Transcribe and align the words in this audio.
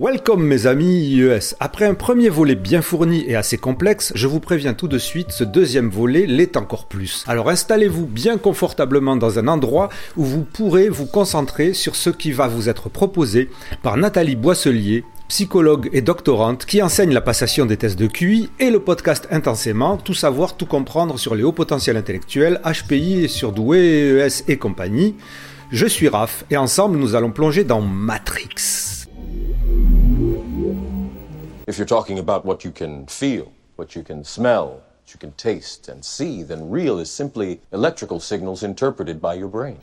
Welcome 0.00 0.44
mes 0.44 0.68
amis 0.68 1.08
IES. 1.08 1.56
Après 1.58 1.84
un 1.84 1.94
premier 1.94 2.28
volet 2.28 2.54
bien 2.54 2.82
fourni 2.82 3.24
et 3.26 3.34
assez 3.34 3.58
complexe, 3.58 4.12
je 4.14 4.28
vous 4.28 4.38
préviens 4.38 4.72
tout 4.72 4.86
de 4.86 4.96
suite, 4.96 5.32
ce 5.32 5.42
deuxième 5.42 5.90
volet 5.90 6.24
l'est 6.24 6.56
encore 6.56 6.86
plus. 6.86 7.24
Alors 7.26 7.48
installez-vous 7.48 8.06
bien 8.06 8.38
confortablement 8.38 9.16
dans 9.16 9.40
un 9.40 9.48
endroit 9.48 9.88
où 10.16 10.22
vous 10.22 10.44
pourrez 10.44 10.88
vous 10.88 11.06
concentrer 11.06 11.72
sur 11.72 11.96
ce 11.96 12.10
qui 12.10 12.30
va 12.30 12.46
vous 12.46 12.68
être 12.68 12.88
proposé 12.88 13.50
par 13.82 13.96
Nathalie 13.96 14.36
Boisselier, 14.36 15.02
psychologue 15.26 15.90
et 15.92 16.00
doctorante 16.00 16.64
qui 16.64 16.80
enseigne 16.80 17.12
la 17.12 17.20
passation 17.20 17.66
des 17.66 17.76
tests 17.76 17.98
de 17.98 18.06
QI 18.06 18.50
et 18.60 18.70
le 18.70 18.78
podcast 18.78 19.26
Intensément, 19.32 19.96
tout 19.96 20.14
savoir, 20.14 20.56
tout 20.56 20.66
comprendre 20.66 21.18
sur 21.18 21.34
les 21.34 21.42
hauts 21.42 21.50
potentiels 21.50 21.96
intellectuels, 21.96 22.60
HPI 22.64 23.24
et 23.24 23.28
surdoué, 23.28 24.16
ES 24.16 24.44
et 24.46 24.58
compagnie. 24.58 25.16
Je 25.72 25.86
suis 25.86 26.06
Raph 26.06 26.44
et 26.50 26.56
ensemble 26.56 26.98
nous 26.98 27.16
allons 27.16 27.32
plonger 27.32 27.64
dans 27.64 27.80
Matrix. 27.80 28.97
If 31.68 31.76
you're 31.76 31.84
talking 31.84 32.18
about 32.18 32.46
what 32.46 32.64
you 32.64 32.70
can 32.72 33.04
feel, 33.08 33.52
what 33.76 33.94
you 33.94 34.02
can 34.02 34.24
smell, 34.24 34.80
what 35.02 35.12
you 35.12 35.18
can 35.20 35.32
taste 35.32 35.90
and 35.90 36.02
see, 36.02 36.42
then 36.42 36.70
real 36.70 36.98
is 36.98 37.10
simply 37.10 37.60
electrical 37.74 38.20
signals 38.20 38.62
interpreted 38.62 39.20
by 39.20 39.34
your 39.34 39.50
brain. 39.50 39.76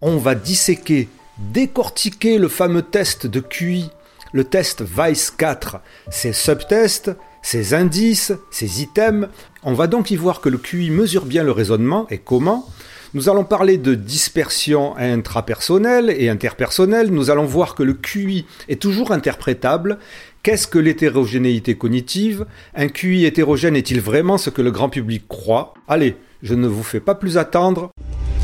On 0.00 0.18
va 0.18 0.36
disséquer, 0.36 1.08
décortiquer 1.52 2.38
le 2.38 2.46
fameux 2.46 2.82
test 2.82 3.26
de 3.26 3.40
QI, 3.40 3.90
le 4.32 4.44
test 4.44 4.82
Vice 4.82 5.32
4, 5.32 5.80
ses 6.10 6.32
subtests, 6.32 7.10
ses 7.42 7.74
indices, 7.74 8.30
ses 8.52 8.82
items. 8.82 9.26
On 9.64 9.74
va 9.74 9.88
donc 9.88 10.12
y 10.12 10.16
voir 10.16 10.40
que 10.42 10.48
le 10.48 10.58
QI 10.58 10.90
mesure 10.90 11.24
bien 11.24 11.42
le 11.42 11.50
raisonnement 11.50 12.06
et 12.08 12.18
comment, 12.18 12.68
nous 13.14 13.28
allons 13.28 13.44
parler 13.44 13.78
de 13.78 13.94
dispersion 13.94 14.96
intrapersonnelle 14.96 16.12
et 16.18 16.28
interpersonnelle. 16.28 17.12
Nous 17.12 17.30
allons 17.30 17.44
voir 17.44 17.76
que 17.76 17.84
le 17.84 17.94
QI 17.94 18.44
est 18.68 18.82
toujours 18.82 19.12
interprétable. 19.12 19.98
Qu'est-ce 20.42 20.66
que 20.66 20.80
l'hétérogénéité 20.80 21.76
cognitive? 21.76 22.44
Un 22.74 22.88
QI 22.88 23.24
hétérogène 23.24 23.76
est-il 23.76 24.00
vraiment 24.00 24.36
ce 24.36 24.50
que 24.50 24.62
le 24.62 24.72
grand 24.72 24.88
public 24.88 25.28
croit? 25.28 25.74
Allez, 25.86 26.16
je 26.42 26.54
ne 26.54 26.66
vous 26.66 26.82
fais 26.82 27.00
pas 27.00 27.14
plus 27.14 27.38
attendre. 27.38 27.90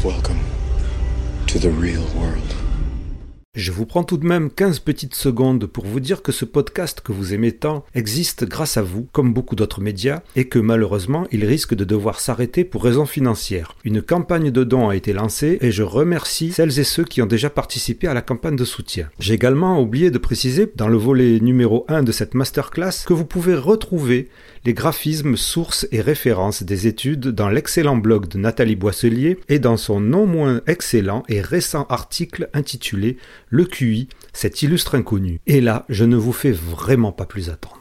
Welcome 0.05 0.39
to 1.49 1.59
the 1.59 1.73
real 1.81 2.05
world. 2.17 2.50
Je 3.57 3.73
vous 3.73 3.85
prends 3.85 4.05
tout 4.05 4.17
de 4.17 4.25
même 4.25 4.49
15 4.49 4.79
petites 4.79 5.17
secondes 5.17 5.67
pour 5.67 5.85
vous 5.85 5.99
dire 5.99 6.23
que 6.23 6.31
ce 6.31 6.45
podcast 6.45 7.01
que 7.01 7.11
vous 7.11 7.35
aimez 7.35 7.51
tant 7.51 7.85
existe 7.97 8.45
grâce 8.45 8.77
à 8.77 8.83
vous, 8.83 9.09
comme 9.11 9.35
beaucoup 9.35 9.57
d'autres 9.57 9.81
médias, 9.81 10.23
et 10.37 10.47
que 10.47 10.61
malheureusement 10.61 11.27
il 11.33 11.45
risque 11.45 11.75
de 11.75 11.83
devoir 11.83 12.21
s'arrêter 12.21 12.63
pour 12.63 12.85
raisons 12.85 13.07
financières. 13.07 13.75
Une 13.83 14.03
campagne 14.03 14.53
de 14.53 14.63
dons 14.63 14.89
a 14.89 14.95
été 14.95 15.13
lancée 15.13 15.59
et 15.63 15.73
je 15.73 15.83
remercie 15.83 16.53
celles 16.53 16.79
et 16.79 16.85
ceux 16.85 17.03
qui 17.03 17.23
ont 17.23 17.27
déjà 17.27 17.51
participé 17.51 18.07
à 18.07 18.15
la 18.15 18.23
campagne 18.23 18.55
de 18.55 18.65
soutien. 18.65 19.11
J'ai 19.19 19.35
également 19.35 19.81
oublié 19.81 20.13
de 20.13 20.19
préciser 20.19 20.73
dans 20.77 20.87
le 20.87 20.97
volet 20.97 21.41
numéro 21.41 21.85
1 21.89 22.05
de 22.05 22.13
cette 22.13 22.35
masterclass 22.35 23.05
que 23.05 23.15
vous 23.15 23.27
pouvez 23.27 23.57
retrouver 23.57 24.29
les 24.65 24.75
graphismes, 24.75 25.37
sources 25.37 25.89
et 25.91 26.01
références 26.01 26.63
des 26.63 26.87
études 26.87 27.27
dans 27.27 27.49
l'excellent 27.49 27.97
blog 27.97 28.29
de 28.29 28.39
Nathalie 28.39 28.77
Boisselier 28.77 29.39
et 29.49 29.59
dans 29.59 29.77
son 29.77 29.99
non 29.99 30.27
moins 30.27 30.61
excellent 30.69 31.25
et 31.29 31.41
récent 31.41 31.87
article 31.89 32.49
intitulé 32.55 33.17
Le 33.51 33.65
QI, 33.65 34.09
cet 34.33 34.63
illustre 34.63 34.95
inconnu. 34.95 35.41
Et 35.47 35.61
là, 35.61 35.85
je 35.89 36.05
ne 36.05 36.17
vous 36.17 36.33
fais 36.33 36.53
vraiment 36.53 37.13
pas 37.13 37.27
plus 37.27 37.51
attendre. 37.51 37.81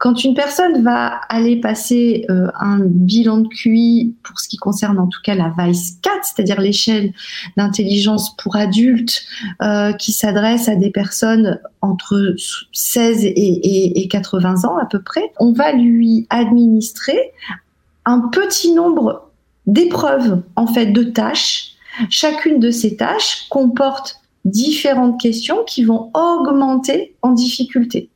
Quand 0.00 0.24
une 0.24 0.32
personne 0.32 0.82
va 0.82 1.20
aller 1.28 1.60
passer 1.60 2.24
euh, 2.30 2.48
un 2.58 2.78
bilan 2.80 3.38
de 3.38 3.48
QI 3.48 4.14
pour 4.22 4.40
ce 4.40 4.48
qui 4.48 4.56
concerne 4.56 4.98
en 4.98 5.06
tout 5.06 5.20
cas 5.22 5.34
la 5.34 5.52
VICE 5.58 5.98
4, 6.00 6.14
c'est-à-dire 6.22 6.58
l'échelle 6.58 7.12
d'intelligence 7.58 8.34
pour 8.36 8.56
adultes 8.56 9.22
euh, 9.60 9.92
qui 9.92 10.12
s'adresse 10.12 10.70
à 10.70 10.76
des 10.76 10.90
personnes 10.90 11.60
entre 11.82 12.34
16 12.72 13.24
et, 13.26 14.00
et 14.00 14.08
80 14.08 14.64
ans 14.64 14.78
à 14.78 14.86
peu 14.86 15.02
près, 15.02 15.32
on 15.38 15.52
va 15.52 15.72
lui 15.72 16.26
administrer 16.30 17.32
un 18.06 18.30
petit 18.32 18.72
nombre 18.72 19.30
d'épreuves 19.66 20.42
en 20.56 20.66
fait 20.66 20.86
de 20.86 21.02
tâches. 21.02 21.72
Chacune 22.08 22.58
de 22.58 22.70
ces 22.70 22.96
tâches 22.96 23.48
comporte 23.50 24.19
différentes 24.50 25.20
questions 25.20 25.64
qui 25.66 25.84
vont 25.84 26.10
augmenter 26.14 27.14
en 27.22 27.32
difficulté. 27.32 28.10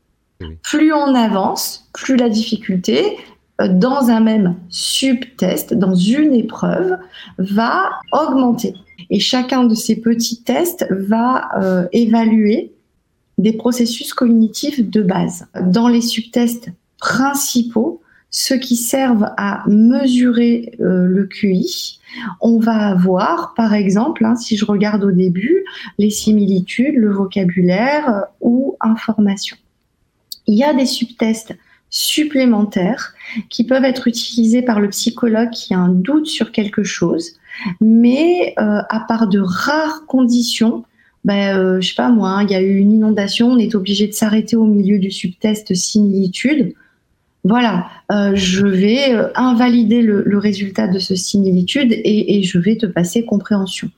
Plus 0.62 0.92
on 0.92 1.14
avance, 1.14 1.88
plus 1.92 2.16
la 2.16 2.28
difficulté 2.28 3.16
euh, 3.60 3.68
dans 3.68 4.10
un 4.10 4.20
même 4.20 4.56
subtest, 4.68 5.74
dans 5.74 5.94
une 5.94 6.34
épreuve, 6.34 6.96
va 7.38 7.90
augmenter. 8.12 8.74
Et 9.10 9.20
chacun 9.20 9.64
de 9.64 9.74
ces 9.74 10.00
petits 10.00 10.42
tests 10.42 10.86
va 10.90 11.48
euh, 11.60 11.86
évaluer 11.92 12.72
des 13.38 13.52
processus 13.52 14.12
cognitifs 14.12 14.82
de 14.82 15.02
base. 15.02 15.46
Dans 15.60 15.88
les 15.88 16.00
subtests 16.00 16.70
principaux, 16.98 18.00
ceux 18.36 18.56
qui 18.56 18.74
servent 18.74 19.30
à 19.36 19.62
mesurer 19.68 20.72
euh, 20.80 21.06
le 21.06 21.24
QI, 21.24 22.00
on 22.40 22.58
va 22.58 22.88
avoir, 22.88 23.54
par 23.54 23.74
exemple, 23.74 24.24
hein, 24.24 24.34
si 24.34 24.56
je 24.56 24.64
regarde 24.64 25.04
au 25.04 25.12
début, 25.12 25.64
les 25.98 26.10
similitudes, 26.10 26.96
le 26.96 27.12
vocabulaire 27.12 28.24
ou 28.40 28.76
information 28.80 29.56
il 30.46 30.54
y 30.54 30.64
a 30.64 30.74
des 30.74 30.86
subtests 30.86 31.54
supplémentaires 31.90 33.14
qui 33.50 33.64
peuvent 33.64 33.84
être 33.84 34.08
utilisés 34.08 34.62
par 34.62 34.80
le 34.80 34.88
psychologue 34.88 35.50
qui 35.50 35.74
a 35.74 35.78
un 35.78 35.90
doute 35.90 36.26
sur 36.26 36.50
quelque 36.50 36.82
chose, 36.82 37.32
mais 37.80 38.54
euh, 38.58 38.80
à 38.88 39.00
part 39.06 39.28
de 39.28 39.38
rares 39.38 40.04
conditions, 40.06 40.84
ben, 41.24 41.56
euh, 41.56 41.80
je 41.80 41.88
sais 41.88 41.94
pas 41.94 42.10
moi, 42.10 42.40
il 42.42 42.50
y 42.50 42.54
a 42.54 42.60
eu 42.60 42.76
une 42.76 42.92
inondation, 42.92 43.52
on 43.52 43.58
est 43.58 43.74
obligé 43.74 44.08
de 44.08 44.12
s'arrêter 44.12 44.56
au 44.56 44.64
milieu 44.64 44.98
du 44.98 45.10
subtest 45.10 45.74
similitude. 45.74 46.74
Voilà, 47.44 47.88
euh, 48.10 48.32
je 48.34 48.66
vais 48.66 49.14
invalider 49.34 50.00
le, 50.00 50.38
résultat 50.38 50.88
de 50.88 50.98
ce 50.98 51.14
similitude 51.14 51.92
et 51.92 52.42
je 52.42 52.58
vais 52.58 52.76
te 52.76 52.86
passer 52.86 53.24
compréhension. 53.24 53.90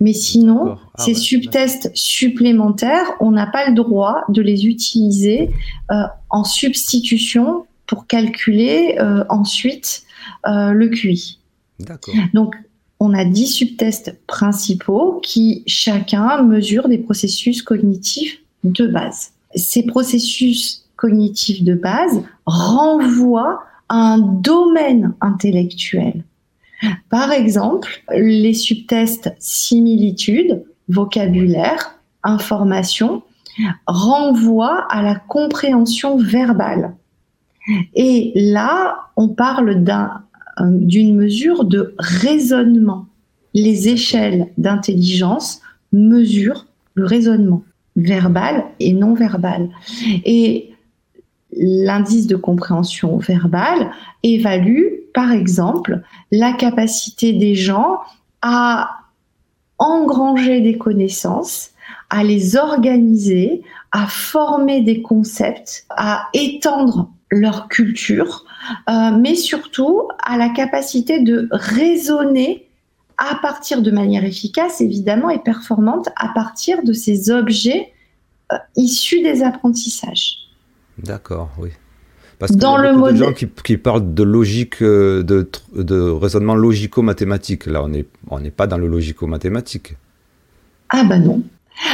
Mais 0.00 0.12
sinon, 0.12 0.76
ah 0.76 1.04
ces 1.04 1.14
subtests 1.14 1.90
supplémentaires, 1.94 3.06
on 3.20 3.30
n'a 3.30 3.46
pas 3.46 3.68
le 3.68 3.74
droit 3.74 4.24
de 4.28 4.42
les 4.42 4.66
utiliser 4.66 5.50
euh, 5.90 6.02
en 6.30 6.44
substitution 6.44 7.66
pour 7.86 8.06
calculer 8.06 8.96
euh, 8.98 9.24
ensuite 9.28 10.02
euh, 10.46 10.72
le 10.72 10.88
QI. 10.88 11.38
Donc, 12.34 12.54
on 13.00 13.14
a 13.14 13.24
10 13.24 13.46
subtests 13.46 14.18
principaux 14.26 15.20
qui 15.22 15.62
chacun 15.66 16.42
mesure 16.42 16.88
des 16.88 16.98
processus 16.98 17.62
cognitifs 17.62 18.40
de 18.64 18.88
base. 18.88 19.30
Ces 19.54 19.84
processus 19.84 20.87
cognitifs 20.98 21.64
de 21.64 21.74
base 21.74 22.22
renvoient 22.44 23.62
à 23.88 23.96
un 23.96 24.18
domaine 24.18 25.14
intellectuel. 25.22 26.24
Par 27.08 27.32
exemple, 27.32 28.02
les 28.14 28.52
subtests 28.52 29.34
similitude, 29.38 30.62
vocabulaire, 30.88 31.94
information 32.22 33.22
renvoient 33.86 34.86
à 34.90 35.02
la 35.02 35.14
compréhension 35.14 36.18
verbale. 36.18 36.94
Et 37.94 38.32
là, 38.34 38.96
on 39.16 39.28
parle 39.28 39.84
euh, 39.88 40.64
d'une 40.70 41.16
mesure 41.16 41.64
de 41.64 41.94
raisonnement. 41.98 43.06
Les 43.54 43.88
échelles 43.88 44.48
d'intelligence 44.58 45.60
mesurent 45.92 46.66
le 46.94 47.04
raisonnement 47.04 47.62
verbal 47.96 48.64
et 48.80 48.92
non 48.92 49.14
verbal. 49.14 49.70
Et 50.24 50.70
l'indice 51.52 52.26
de 52.26 52.36
compréhension 52.36 53.16
verbale 53.18 53.90
évalue, 54.22 54.84
par 55.14 55.32
exemple, 55.32 56.02
la 56.30 56.52
capacité 56.52 57.32
des 57.32 57.54
gens 57.54 58.00
à 58.42 58.90
engranger 59.78 60.60
des 60.60 60.76
connaissances, 60.76 61.70
à 62.10 62.24
les 62.24 62.56
organiser, 62.56 63.62
à 63.92 64.06
former 64.06 64.82
des 64.82 65.02
concepts, 65.02 65.86
à 65.90 66.28
étendre 66.34 67.10
leur 67.30 67.68
culture, 67.68 68.44
euh, 68.88 69.10
mais 69.18 69.34
surtout 69.34 70.02
à 70.22 70.36
la 70.36 70.48
capacité 70.50 71.20
de 71.20 71.48
raisonner 71.50 72.66
à 73.18 73.34
partir 73.36 73.82
de 73.82 73.90
manière 73.90 74.24
efficace, 74.24 74.80
évidemment, 74.80 75.28
et 75.28 75.38
performante, 75.38 76.08
à 76.16 76.28
partir 76.28 76.82
de 76.82 76.92
ces 76.92 77.30
objets 77.30 77.92
euh, 78.52 78.56
issus 78.76 79.22
des 79.22 79.42
apprentissages. 79.42 80.47
D'accord, 81.02 81.50
oui. 81.58 81.70
Parce 82.38 82.52
qu'il 82.52 82.62
y 82.62 82.64
a 82.64 82.92
beaucoup 82.92 83.10
de 83.10 83.16
gens 83.16 83.32
qui, 83.32 83.76
parlent 83.76 84.14
de 84.14 84.22
logique, 84.22 84.80
euh, 84.82 85.24
de, 85.24 85.48
de 85.74 86.00
raisonnement 86.00 86.54
logico-mathématique. 86.54 87.66
Là, 87.66 87.82
on 87.82 87.88
n'est 87.88 88.06
on 88.30 88.40
pas 88.50 88.68
dans 88.68 88.78
le 88.78 88.86
logico-mathématique. 88.86 89.96
Ah 90.90 91.04
bah 91.04 91.18
non. 91.18 91.42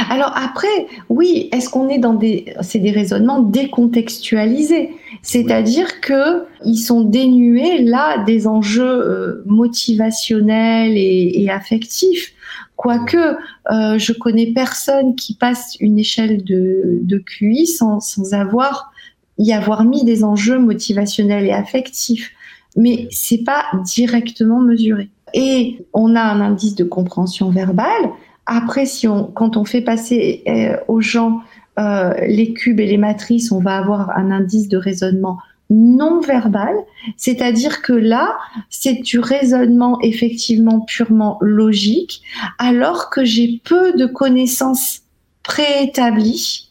Alors 0.09 0.33
après, 0.35 0.87
oui, 1.09 1.49
est-ce 1.51 1.69
qu'on 1.69 1.89
est 1.89 1.99
dans 1.99 2.13
des, 2.13 2.53
c'est 2.61 2.79
des 2.79 2.91
raisonnements 2.91 3.41
décontextualisés, 3.41 4.91
c'est-à-dire 5.21 6.01
que 6.01 6.45
ils 6.65 6.77
sont 6.77 7.01
dénués 7.01 7.83
là 7.83 8.23
des 8.23 8.47
enjeux 8.47 8.83
euh, 8.83 9.43
motivationnels 9.45 10.97
et, 10.97 11.43
et 11.43 11.51
affectifs 11.51 12.34
Quoique, 12.75 13.17
euh, 13.17 13.97
je 13.97 14.11
connais 14.13 14.47
personne 14.47 15.15
qui 15.15 15.35
passe 15.35 15.77
une 15.79 15.97
échelle 15.97 16.43
de, 16.43 16.99
de 17.01 17.17
QI 17.17 17.67
sans, 17.67 18.33
avoir 18.33 18.91
y 19.37 19.53
avoir 19.53 19.83
mis 19.83 20.05
des 20.05 20.23
enjeux 20.23 20.59
motivationnels 20.59 21.45
et 21.45 21.51
affectifs, 21.51 22.31
mais 22.77 23.07
c'est 23.11 23.43
pas 23.43 23.63
directement 23.83 24.59
mesuré. 24.59 25.09
Et 25.33 25.85
on 25.93 26.15
a 26.15 26.21
un 26.21 26.39
indice 26.41 26.75
de 26.75 26.83
compréhension 26.85 27.49
verbale. 27.49 28.09
Après, 28.45 28.85
si 28.85 29.07
on, 29.07 29.25
quand 29.25 29.57
on 29.57 29.65
fait 29.65 29.81
passer 29.81 30.43
euh, 30.47 30.77
aux 30.87 31.01
gens 31.01 31.41
euh, 31.79 32.13
les 32.27 32.53
cubes 32.53 32.79
et 32.79 32.85
les 32.85 32.97
matrices, 32.97 33.51
on 33.51 33.59
va 33.59 33.77
avoir 33.77 34.17
un 34.17 34.31
indice 34.31 34.69
de 34.69 34.77
raisonnement 34.77 35.39
non 35.69 36.19
verbal, 36.19 36.75
c'est-à-dire 37.17 37.81
que 37.81 37.93
là, 37.93 38.37
c'est 38.69 39.01
du 39.01 39.19
raisonnement 39.19 39.99
effectivement 40.01 40.81
purement 40.81 41.37
logique, 41.41 42.21
alors 42.59 43.09
que 43.09 43.25
j'ai 43.25 43.61
peu 43.63 43.93
de 43.93 44.05
connaissances 44.05 45.01
préétablies 45.43 46.69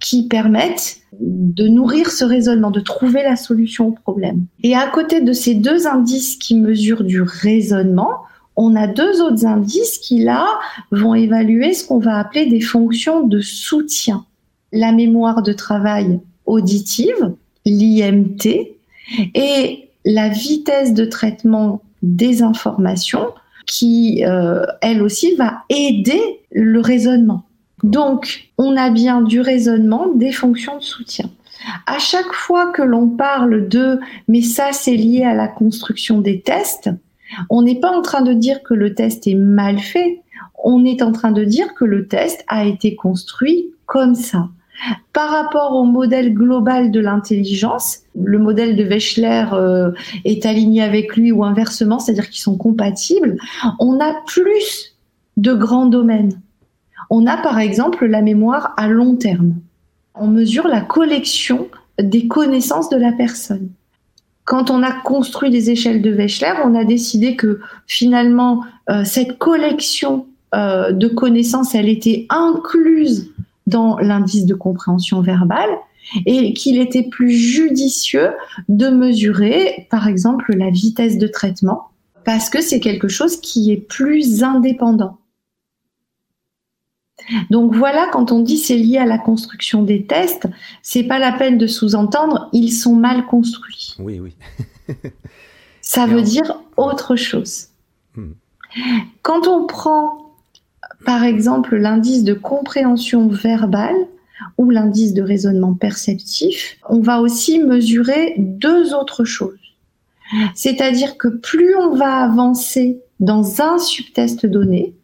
qui 0.00 0.28
permettent 0.28 0.98
de 1.20 1.66
nourrir 1.68 2.10
ce 2.10 2.24
raisonnement, 2.24 2.70
de 2.70 2.80
trouver 2.80 3.22
la 3.22 3.36
solution 3.36 3.88
au 3.88 3.92
problème. 3.92 4.46
Et 4.62 4.74
à 4.74 4.86
côté 4.88 5.20
de 5.20 5.32
ces 5.32 5.54
deux 5.54 5.86
indices 5.86 6.36
qui 6.36 6.56
mesurent 6.56 7.04
du 7.04 7.22
raisonnement, 7.22 8.22
on 8.56 8.74
a 8.74 8.86
deux 8.86 9.20
autres 9.22 9.46
indices 9.46 9.98
qui, 9.98 10.22
là, 10.22 10.46
vont 10.90 11.14
évaluer 11.14 11.74
ce 11.74 11.86
qu'on 11.86 11.98
va 11.98 12.18
appeler 12.18 12.46
des 12.46 12.60
fonctions 12.60 13.26
de 13.26 13.40
soutien. 13.40 14.24
La 14.72 14.92
mémoire 14.92 15.42
de 15.42 15.52
travail 15.52 16.20
auditive, 16.46 17.34
l'IMT, 17.66 18.76
et 19.34 19.88
la 20.06 20.28
vitesse 20.28 20.94
de 20.94 21.04
traitement 21.04 21.82
des 22.02 22.42
informations 22.42 23.34
qui, 23.66 24.24
euh, 24.24 24.64
elle 24.80 25.02
aussi, 25.02 25.34
va 25.34 25.64
aider 25.68 26.20
le 26.52 26.80
raisonnement. 26.80 27.44
Donc, 27.82 28.48
on 28.58 28.76
a 28.76 28.90
bien 28.90 29.20
du 29.20 29.40
raisonnement, 29.40 30.08
des 30.14 30.32
fonctions 30.32 30.78
de 30.78 30.82
soutien. 30.82 31.28
À 31.86 31.98
chaque 31.98 32.32
fois 32.32 32.70
que 32.70 32.82
l'on 32.82 33.08
parle 33.08 33.68
de 33.68 33.98
mais 34.28 34.42
ça 34.42 34.72
c'est 34.72 34.94
lié 34.94 35.24
à 35.24 35.34
la 35.34 35.48
construction 35.48 36.20
des 36.20 36.40
tests, 36.40 36.90
on 37.50 37.62
n'est 37.62 37.80
pas 37.80 37.90
en 37.90 38.02
train 38.02 38.22
de 38.22 38.32
dire 38.32 38.62
que 38.62 38.74
le 38.74 38.94
test 38.94 39.26
est 39.26 39.34
mal 39.34 39.78
fait, 39.78 40.20
on 40.62 40.84
est 40.84 41.02
en 41.02 41.12
train 41.12 41.32
de 41.32 41.44
dire 41.44 41.74
que 41.74 41.84
le 41.84 42.06
test 42.06 42.44
a 42.46 42.66
été 42.66 42.94
construit 42.94 43.72
comme 43.86 44.14
ça. 44.14 44.48
Par 45.12 45.30
rapport 45.30 45.74
au 45.74 45.84
modèle 45.84 46.34
global 46.34 46.90
de 46.90 47.00
l'intelligence, 47.00 48.00
le 48.14 48.38
modèle 48.38 48.76
de 48.76 48.84
Wechsler 48.84 49.46
euh, 49.52 49.92
est 50.24 50.44
aligné 50.44 50.82
avec 50.82 51.16
lui 51.16 51.32
ou 51.32 51.44
inversement, 51.44 51.98
c'est-à-dire 51.98 52.28
qu'ils 52.28 52.42
sont 52.42 52.58
compatibles, 52.58 53.36
on 53.80 53.98
a 54.00 54.14
plus 54.26 54.96
de 55.36 55.54
grands 55.54 55.86
domaines. 55.86 56.40
On 57.10 57.26
a 57.26 57.36
par 57.36 57.58
exemple 57.58 58.06
la 58.06 58.20
mémoire 58.20 58.74
à 58.76 58.88
long 58.88 59.16
terme. 59.16 59.54
On 60.14 60.26
mesure 60.26 60.66
la 60.68 60.80
collection 60.80 61.68
des 61.98 62.26
connaissances 62.26 62.90
de 62.90 62.96
la 62.96 63.12
personne. 63.12 63.68
Quand 64.44 64.70
on 64.70 64.82
a 64.82 64.92
construit 64.92 65.50
les 65.50 65.70
échelles 65.70 66.02
de 66.02 66.12
Wechsler, 66.12 66.52
on 66.64 66.74
a 66.74 66.84
décidé 66.84 67.36
que 67.36 67.60
finalement 67.86 68.64
euh, 68.90 69.04
cette 69.04 69.38
collection 69.38 70.26
euh, 70.54 70.92
de 70.92 71.08
connaissances, 71.08 71.74
elle 71.74 71.88
était 71.88 72.26
incluse 72.28 73.32
dans 73.66 73.98
l'indice 73.98 74.46
de 74.46 74.54
compréhension 74.54 75.20
verbale 75.20 75.70
et 76.24 76.52
qu'il 76.52 76.78
était 76.78 77.02
plus 77.02 77.32
judicieux 77.32 78.30
de 78.68 78.88
mesurer, 78.88 79.86
par 79.90 80.06
exemple, 80.06 80.54
la 80.54 80.70
vitesse 80.70 81.18
de 81.18 81.26
traitement, 81.26 81.90
parce 82.24 82.48
que 82.48 82.60
c'est 82.60 82.80
quelque 82.80 83.08
chose 83.08 83.40
qui 83.40 83.72
est 83.72 83.76
plus 83.76 84.42
indépendant. 84.42 85.18
Donc 87.50 87.74
voilà, 87.74 88.08
quand 88.12 88.30
on 88.30 88.40
dit 88.40 88.58
c'est 88.58 88.76
lié 88.76 88.98
à 88.98 89.06
la 89.06 89.18
construction 89.18 89.82
des 89.82 90.06
tests, 90.06 90.46
c'est 90.82 91.02
pas 91.02 91.18
la 91.18 91.32
peine 91.32 91.58
de 91.58 91.66
sous-entendre 91.66 92.48
ils 92.52 92.70
sont 92.70 92.94
mal 92.94 93.26
construits. 93.26 93.94
Oui, 93.98 94.20
oui. 94.20 94.36
Ça 95.80 96.06
veut 96.06 96.22
dire 96.22 96.60
autre 96.76 97.16
chose. 97.16 97.68
Hmm. 98.14 98.32
Quand 99.22 99.46
on 99.46 99.66
prend 99.66 100.25
par 101.04 101.24
exemple 101.24 101.76
l'indice 101.76 102.24
de 102.24 102.34
compréhension 102.34 103.28
verbale 103.28 103.96
ou 104.58 104.70
l'indice 104.70 105.14
de 105.14 105.22
raisonnement 105.22 105.74
perceptif, 105.74 106.78
on 106.88 107.00
va 107.00 107.20
aussi 107.20 107.58
mesurer 107.58 108.34
deux 108.38 108.94
autres 108.94 109.24
choses. 109.24 109.58
C'est-à-dire 110.54 111.16
que 111.18 111.28
plus 111.28 111.74
on 111.76 111.94
va 111.94 112.24
avancer 112.24 113.00
dans 113.20 113.62
un 113.62 113.78
subtest 113.78 114.46
donné, 114.46 114.94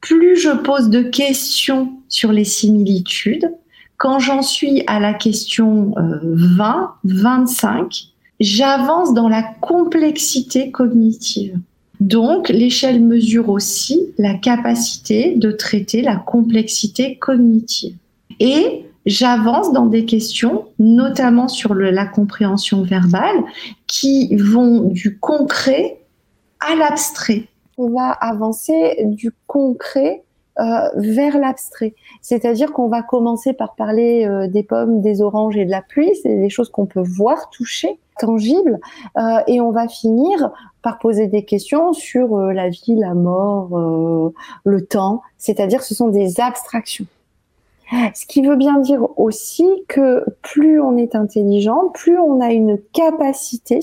plus 0.00 0.36
je 0.36 0.50
pose 0.50 0.90
de 0.90 1.02
questions 1.02 1.92
sur 2.08 2.32
les 2.32 2.44
similitudes, 2.44 3.50
quand 3.96 4.18
j'en 4.18 4.42
suis 4.42 4.82
à 4.86 4.98
la 4.98 5.14
question 5.14 5.94
20, 5.96 6.94
euh, 7.04 7.08
25, 7.08 8.08
j'avance 8.40 9.14
dans 9.14 9.28
la 9.28 9.42
complexité 9.42 10.72
cognitive. 10.72 11.56
Donc, 12.02 12.48
l'échelle 12.48 13.00
mesure 13.00 13.48
aussi 13.48 14.12
la 14.18 14.34
capacité 14.34 15.34
de 15.36 15.52
traiter 15.52 16.02
la 16.02 16.16
complexité 16.16 17.16
cognitive. 17.16 17.96
Et 18.40 18.86
j'avance 19.06 19.72
dans 19.72 19.86
des 19.86 20.04
questions, 20.04 20.64
notamment 20.78 21.48
sur 21.48 21.74
la 21.74 22.06
compréhension 22.06 22.82
verbale, 22.82 23.44
qui 23.86 24.34
vont 24.36 24.80
du 24.88 25.18
concret 25.18 25.98
à 26.60 26.74
l'abstrait 26.74 27.48
on 27.78 27.90
va 27.90 28.10
avancer 28.10 28.96
du 29.04 29.32
concret 29.46 30.22
euh, 30.58 30.88
vers 30.96 31.38
l'abstrait. 31.38 31.94
C'est-à-dire 32.20 32.72
qu'on 32.72 32.88
va 32.88 33.02
commencer 33.02 33.52
par 33.52 33.74
parler 33.74 34.26
euh, 34.26 34.48
des 34.48 34.62
pommes, 34.62 35.00
des 35.00 35.22
oranges 35.22 35.56
et 35.56 35.64
de 35.64 35.70
la 35.70 35.82
pluie, 35.82 36.12
c'est 36.22 36.36
des 36.36 36.50
choses 36.50 36.68
qu'on 36.68 36.86
peut 36.86 37.02
voir, 37.02 37.48
toucher, 37.50 37.98
tangibles, 38.18 38.78
euh, 39.16 39.38
et 39.46 39.60
on 39.60 39.70
va 39.70 39.88
finir 39.88 40.50
par 40.82 40.98
poser 40.98 41.26
des 41.28 41.44
questions 41.44 41.92
sur 41.92 42.36
la 42.36 42.68
vie, 42.68 42.96
la 42.96 43.14
mort, 43.14 44.32
le 44.64 44.84
temps, 44.84 45.22
c'est-à-dire 45.38 45.82
ce 45.82 45.94
sont 45.94 46.08
des 46.08 46.40
abstractions. 46.40 47.06
Ce 48.14 48.26
qui 48.26 48.42
veut 48.42 48.56
bien 48.56 48.78
dire 48.78 49.06
aussi 49.18 49.66
que 49.86 50.24
plus 50.42 50.80
on 50.80 50.96
est 50.96 51.14
intelligent, 51.14 51.88
plus 51.92 52.18
on 52.18 52.40
a 52.40 52.52
une 52.52 52.78
capacité 52.92 53.80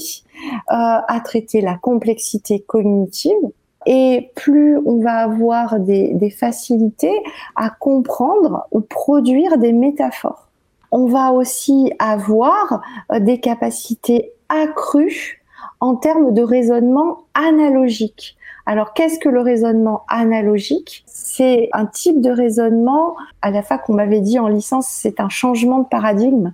à 0.67 1.21
traiter 1.23 1.61
la 1.61 1.75
complexité 1.75 2.59
cognitive, 2.59 3.37
et 3.85 4.31
plus 4.35 4.77
on 4.85 5.01
va 5.01 5.17
avoir 5.17 5.79
des, 5.79 6.29
facilités 6.29 7.17
à 7.55 7.69
comprendre 7.69 8.67
ou 8.71 8.81
produire 8.81 9.57
des 9.57 9.73
métaphores. 9.73 10.47
On 10.91 11.05
va 11.05 11.31
aussi 11.31 11.91
avoir 11.99 12.81
euh, 13.11 13.19
des 13.19 13.39
capacités 13.39 14.31
accrues 14.49 15.38
en 15.79 15.95
termes 15.95 16.33
de 16.33 16.41
raisonnement 16.41 17.19
analogique. 17.33 18.37
Alors, 18.65 18.93
qu'est-ce 18.93 19.17
que 19.17 19.29
le 19.29 19.41
raisonnement 19.41 20.03
analogique? 20.07 21.03
C'est 21.07 21.69
un 21.73 21.87
type 21.87 22.21
de 22.21 22.29
raisonnement, 22.29 23.15
à 23.41 23.49
la 23.49 23.63
fac, 23.63 23.89
on 23.89 23.93
m'avait 23.93 24.19
dit 24.19 24.37
en 24.37 24.47
licence, 24.47 24.87
c'est 24.87 25.19
un 25.19 25.29
changement 25.29 25.79
de 25.79 25.87
paradigme 25.87 26.53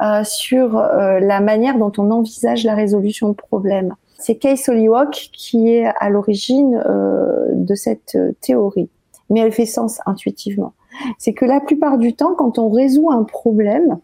euh, 0.00 0.24
sur 0.24 0.78
euh, 0.78 1.20
la 1.20 1.40
manière 1.40 1.76
dont 1.76 1.92
on 1.98 2.10
envisage 2.10 2.64
la 2.64 2.74
résolution 2.74 3.28
de 3.28 3.34
problèmes. 3.34 3.94
C'est 4.18 4.36
Kay 4.36 4.56
Soliwok 4.56 5.30
qui 5.32 5.70
est 5.70 5.86
à 5.98 6.08
l'origine 6.08 6.82
euh, 6.86 7.48
de 7.52 7.74
cette 7.74 8.14
euh, 8.14 8.32
théorie, 8.40 8.88
mais 9.28 9.40
elle 9.40 9.52
fait 9.52 9.66
sens 9.66 10.00
intuitivement. 10.06 10.72
C'est 11.18 11.32
que 11.32 11.44
la 11.44 11.60
plupart 11.60 11.98
du 11.98 12.14
temps, 12.14 12.34
quand 12.34 12.58
on 12.58 12.68
résout 12.68 13.10
un 13.10 13.24
problème, 13.24 13.98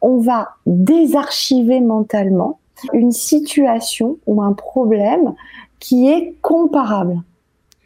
on 0.00 0.18
va 0.18 0.50
désarchiver 0.66 1.80
mentalement 1.80 2.58
une 2.92 3.12
situation 3.12 4.18
ou 4.26 4.42
un 4.42 4.52
problème 4.52 5.34
qui 5.78 6.08
est 6.08 6.34
comparable. 6.40 7.22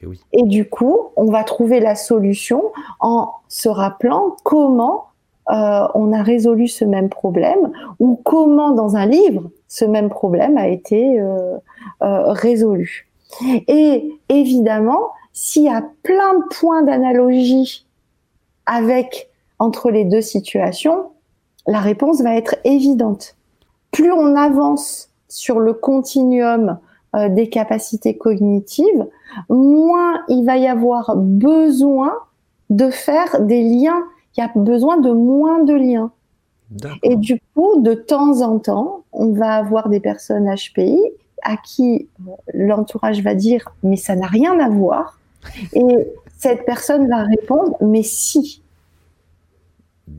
Et, 0.02 0.06
eh 0.32 0.40
Et 0.40 0.42
du 0.42 0.68
coup, 0.68 0.96
on 1.16 1.26
va 1.26 1.44
trouver 1.44 1.80
la 1.80 1.94
solution 1.94 2.62
en 3.00 3.30
se 3.48 3.68
rappelant 3.68 4.36
comment 4.44 5.06
euh, 5.48 5.86
on 5.94 6.12
a 6.12 6.22
résolu 6.22 6.66
ce 6.66 6.84
même 6.84 7.08
problème 7.08 7.70
ou 8.00 8.20
comment 8.24 8.72
dans 8.72 8.96
un 8.96 9.06
livre 9.06 9.50
ce 9.68 9.84
même 9.84 10.08
problème 10.08 10.56
a 10.58 10.66
été 10.66 11.20
euh, 11.20 11.56
euh, 12.02 12.32
résolu. 12.32 13.08
Et 13.68 14.10
évidemment, 14.28 15.10
s'il 15.32 15.64
y 15.64 15.68
a 15.68 15.84
plein 16.02 16.34
de 16.34 16.44
points 16.50 16.82
d'analogie 16.82 17.86
avec 18.66 19.28
entre 19.58 19.90
les 19.90 20.04
deux 20.04 20.20
situations, 20.20 21.10
la 21.66 21.80
réponse 21.80 22.22
va 22.22 22.34
être 22.34 22.56
évidente. 22.64 23.36
Plus 23.90 24.12
on 24.12 24.36
avance 24.36 25.10
sur 25.28 25.60
le 25.60 25.72
continuum 25.72 26.78
des 27.30 27.48
capacités 27.48 28.18
cognitives, 28.18 29.06
moins 29.48 30.20
il 30.28 30.44
va 30.44 30.58
y 30.58 30.66
avoir 30.66 31.16
besoin 31.16 32.12
de 32.68 32.90
faire 32.90 33.40
des 33.40 33.62
liens 33.62 34.02
il 34.36 34.42
y 34.42 34.44
a 34.44 34.50
besoin 34.54 34.98
de 34.98 35.10
moins 35.10 35.64
de 35.64 35.72
liens. 35.72 36.12
Et 37.02 37.16
du 37.16 37.40
coup, 37.54 37.80
de 37.80 37.94
temps 37.94 38.42
en 38.42 38.58
temps, 38.58 39.04
on 39.12 39.32
va 39.32 39.54
avoir 39.54 39.88
des 39.88 40.00
personnes 40.00 40.52
HPI 40.52 41.00
à 41.42 41.56
qui 41.56 42.08
l'entourage 42.52 43.22
va 43.22 43.34
dire 43.34 43.72
mais 43.82 43.96
ça 43.96 44.14
n'a 44.14 44.26
rien 44.26 44.60
à 44.60 44.68
voir. 44.68 45.18
Et 45.72 45.82
Cette 46.38 46.66
personne 46.66 47.08
va 47.08 47.24
répondre, 47.24 47.76
mais 47.80 48.02
si. 48.02 48.62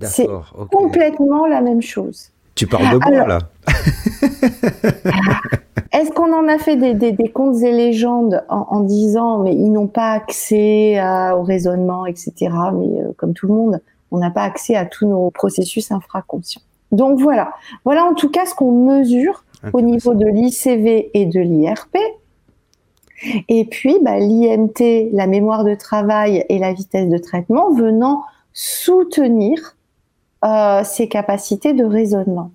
C'est 0.01 0.27
complètement 0.71 1.45
la 1.45 1.61
même 1.61 1.81
chose. 1.81 2.31
Tu 2.57 2.65
parles 2.65 2.89
de 2.89 2.97
moi 2.97 3.27
là 3.27 3.37
Est-ce 5.93 6.11
qu'on 6.11 6.33
en 6.33 6.47
a 6.47 6.57
fait 6.57 6.75
des, 6.75 7.29
contes 7.29 7.61
et 7.61 7.71
légendes 7.71 8.43
en, 8.49 8.81
disant 8.81 9.37
mais 9.37 9.53
ils 9.53 9.71
n'ont 9.71 9.87
pas 9.87 10.11
accès 10.11 10.99
au 11.33 11.43
raisonnement, 11.43 12.07
etc. 12.07 12.33
Mais 12.73 13.01
euh, 13.01 13.13
comme 13.15 13.33
tout 13.33 13.47
le 13.47 13.53
monde, 13.53 13.79
on 14.11 14.17
n'a 14.17 14.31
pas 14.31 14.41
accès 14.41 14.75
à 14.75 14.85
tous 14.85 15.07
nos 15.07 15.29
processus 15.29 15.91
infraconscients. 15.91 16.63
Donc 16.91 17.19
voilà, 17.19 17.51
voilà 17.85 18.05
en 18.05 18.15
tout 18.15 18.29
cas 18.29 18.45
ce 18.45 18.55
qu'on 18.55 18.71
mesure 18.71 19.43
au 19.73 19.81
niveau 19.81 20.15
de 20.15 20.25
l'ICV 20.25 21.11
et 21.13 21.25
de 21.25 21.39
l'IRP. 21.39 21.97
Et 23.49 23.65
puis 23.65 23.97
bah, 24.01 24.17
l'IMT, 24.17 25.11
la 25.13 25.27
mémoire 25.27 25.63
de 25.63 25.75
travail 25.75 26.43
et 26.49 26.57
la 26.57 26.73
vitesse 26.73 27.07
de 27.07 27.17
traitement 27.17 27.71
venant 27.71 28.23
soutenir 28.53 29.76
euh, 30.45 30.83
ces 30.83 31.07
capacités 31.07 31.73
de 31.73 31.83
raisonnement. 31.83 32.51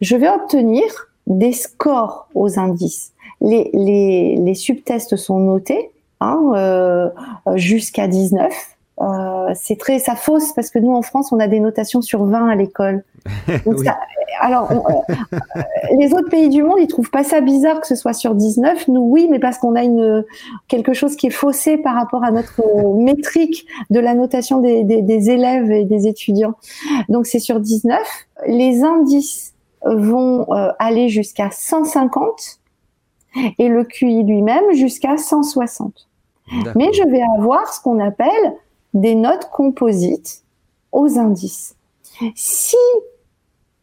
Je 0.00 0.16
vais 0.16 0.28
obtenir 0.28 0.84
des 1.26 1.52
scores 1.52 2.28
aux 2.34 2.58
indices. 2.58 3.12
Les, 3.40 3.70
les, 3.74 4.36
les 4.36 4.54
subtests 4.54 5.16
sont 5.16 5.38
notés 5.38 5.90
hein, 6.20 6.52
euh, 6.54 7.10
jusqu'à 7.56 8.06
19. 8.06 8.73
Euh, 9.00 9.52
c'est 9.54 9.76
très 9.76 9.98
ça 9.98 10.14
fausse 10.14 10.52
parce 10.52 10.70
que 10.70 10.78
nous 10.78 10.92
en 10.92 11.02
France 11.02 11.32
on 11.32 11.40
a 11.40 11.48
des 11.48 11.58
notations 11.58 12.00
sur 12.00 12.24
20 12.24 12.48
à 12.48 12.54
l'école. 12.54 13.02
alors 14.40 14.70
euh, 14.70 15.14
les 15.98 16.12
autres 16.12 16.28
pays 16.28 16.48
du 16.48 16.62
monde 16.62 16.78
ils 16.78 16.86
trouvent 16.86 17.10
pas 17.10 17.24
ça 17.24 17.40
bizarre 17.40 17.80
que 17.80 17.88
ce 17.88 17.96
soit 17.96 18.12
sur 18.12 18.36
19. 18.36 18.86
Nous 18.86 19.00
oui, 19.00 19.26
mais 19.28 19.40
parce 19.40 19.58
qu'on 19.58 19.74
a 19.74 19.82
une 19.82 20.24
quelque 20.68 20.92
chose 20.92 21.16
qui 21.16 21.26
est 21.26 21.30
faussé 21.30 21.76
par 21.76 21.96
rapport 21.96 22.22
à 22.22 22.30
notre 22.30 22.62
métrique 22.96 23.66
de 23.90 23.98
la 23.98 24.14
notation 24.14 24.60
des, 24.60 24.84
des, 24.84 25.02
des 25.02 25.30
élèves 25.30 25.72
et 25.72 25.84
des 25.84 26.06
étudiants. 26.06 26.54
Donc 27.08 27.26
c'est 27.26 27.40
sur 27.40 27.58
19. 27.58 28.00
Les 28.46 28.84
indices 28.84 29.54
vont 29.84 30.46
euh, 30.52 30.70
aller 30.78 31.08
jusqu'à 31.08 31.50
150 31.50 32.60
et 33.58 33.68
le 33.68 33.82
QI 33.82 34.22
lui-même 34.22 34.72
jusqu'à 34.72 35.16
160. 35.16 36.08
Mais 36.76 36.92
je 36.92 37.08
vais 37.08 37.22
avoir 37.38 37.72
ce 37.72 37.80
qu'on 37.80 37.98
appelle 38.00 38.54
des 38.94 39.14
notes 39.14 39.48
composites 39.52 40.42
aux 40.92 41.18
indices. 41.18 41.76
Si 42.34 42.76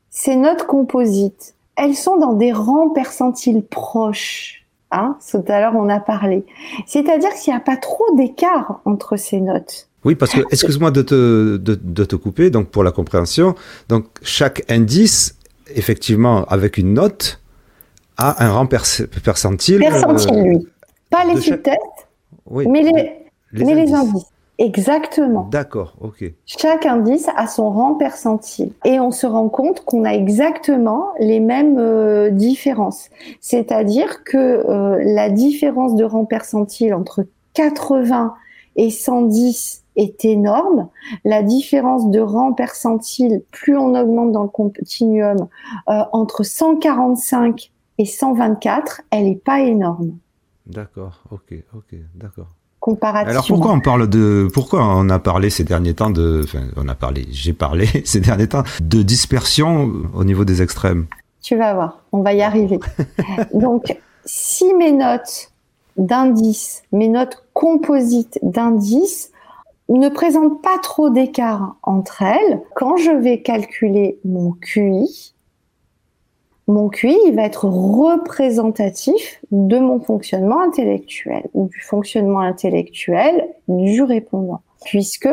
ces 0.10 0.36
notes 0.36 0.66
composites, 0.66 1.56
elles 1.76 1.96
sont 1.96 2.18
dans 2.18 2.34
des 2.34 2.52
rangs 2.52 2.90
percentiles 2.90 3.64
proches, 3.64 4.66
hein, 4.92 5.18
tout 5.30 5.44
à 5.48 5.60
l'heure 5.60 5.76
on 5.76 5.90
a 5.90 6.00
parlé, 6.00 6.46
c'est-à-dire 6.86 7.30
qu'il 7.34 7.54
n'y 7.54 7.58
a 7.58 7.62
pas 7.62 7.78
trop 7.78 8.16
d'écart 8.16 8.82
entre 8.86 9.18
ces 9.18 9.40
notes. 9.40 9.88
Oui, 10.04 10.16
parce 10.16 10.32
que, 10.32 10.42
excuse-moi 10.50 10.90
de 10.90 11.04
te, 11.04 11.58
de, 11.58 11.76
de 11.76 12.06
te 12.06 12.16
couper, 12.16 12.50
donc 12.50 12.70
pour 12.70 12.84
la 12.84 12.92
compréhension, 12.92 13.54
donc 13.88 14.06
chaque 14.24 14.64
indice 14.72 15.36
effectivement, 15.76 16.46
avec 16.46 16.78
une 16.78 16.94
note, 16.94 17.42
a 18.18 18.44
un 18.44 18.52
rang 18.52 18.66
percentile. 18.66 19.08
Percentile, 19.24 19.84
euh, 20.34 20.44
lui. 20.44 20.68
Pas 21.10 21.26
les 21.26 21.40
subtests, 21.42 21.78
mais, 22.50 22.64
les, 22.64 22.92
mais 23.52 23.76
les, 23.76 23.94
indices. 23.94 24.31
Exactement. 24.62 25.48
D'accord, 25.50 25.96
ok. 26.02 26.24
Chaque 26.46 26.86
indice 26.86 27.28
a 27.36 27.48
son 27.48 27.72
rang 27.72 27.96
percentile. 27.96 28.74
Et 28.86 29.00
on 29.00 29.10
se 29.10 29.26
rend 29.26 29.50
compte 29.50 29.84
qu'on 29.86 30.06
a 30.06 30.12
exactement 30.12 31.08
les 31.20 31.40
mêmes 31.40 31.80
euh, 31.80 32.30
différences. 32.30 33.10
C'est-à-dire 33.40 34.24
que 34.24 34.38
euh, 34.38 35.02
la 35.04 35.32
différence 35.32 35.96
de 35.96 36.04
rang 36.04 36.26
percentile 36.26 36.94
entre 36.94 37.26
80 37.56 38.36
et 38.76 38.92
110 38.92 39.84
est 39.96 40.26
énorme. 40.26 40.90
La 41.26 41.42
différence 41.42 42.12
de 42.12 42.20
rang 42.20 42.54
percentile, 42.54 43.42
plus 43.52 43.76
on 43.76 43.96
augmente 43.96 44.32
dans 44.32 44.44
le 44.44 44.50
continuum, 44.50 45.48
euh, 45.90 46.04
entre 46.12 46.44
145 46.44 47.72
et 47.98 48.06
124, 48.06 49.02
elle 49.10 49.24
n'est 49.24 49.36
pas 49.36 49.62
énorme. 49.62 50.20
D'accord, 50.68 51.24
ok, 51.32 51.56
ok, 51.74 51.96
d'accord. 52.14 52.61
Comparativement. 52.82 53.32
Alors 53.32 53.46
pourquoi 53.48 53.72
on 53.74 53.80
parle 53.80 54.10
de, 54.10 54.48
pourquoi 54.52 54.84
on 54.84 55.08
a 55.10 55.20
parlé 55.20 55.52
ces 55.52 55.64
derniers 55.64 55.94
temps 55.94 56.10
de, 56.10 56.42
enfin, 56.44 56.64
on 56.76 56.88
a 56.88 56.96
parlé, 56.96 57.28
j'ai 57.30 57.54
parlé 57.54 57.86
ces 58.06 58.20
derniers 58.20 58.48
temps 58.48 58.64
de 58.82 59.04
dispersion 59.04 59.92
au 60.16 60.24
niveau 60.24 60.46
des 60.46 60.64
extrêmes? 60.64 61.06
Tu 61.44 61.56
vas 61.56 61.76
voir, 61.76 62.00
on 62.12 62.24
va 62.24 62.34
y 62.34 62.42
arriver. 62.42 62.80
Donc, 63.54 63.96
si 64.26 64.74
mes 64.74 64.92
notes 64.92 65.52
d'indice, 65.96 66.82
mes 66.92 67.08
notes 67.08 67.44
composites 67.54 68.40
d'indice 68.42 69.32
ne 69.90 70.10
présente 70.10 70.64
pas 70.64 70.80
trop 70.82 71.12
d'écart 71.12 71.76
entre 71.84 72.24
elles. 72.24 72.62
Quand 72.76 72.98
je 72.98 73.12
vais 73.12 73.44
calculer 73.44 74.18
mon 74.26 74.54
QI, 74.54 75.31
mon 76.72 76.90
QI 76.90 77.18
il 77.28 77.36
va 77.36 77.44
être 77.44 77.66
représentatif 77.66 79.42
de 79.52 79.78
mon 79.78 80.00
fonctionnement 80.00 80.62
intellectuel 80.62 81.44
ou 81.54 81.68
du 81.68 81.82
fonctionnement 81.82 82.40
intellectuel 82.40 83.48
du 83.68 84.02
répondant. 84.02 84.62
Puisque 84.86 85.30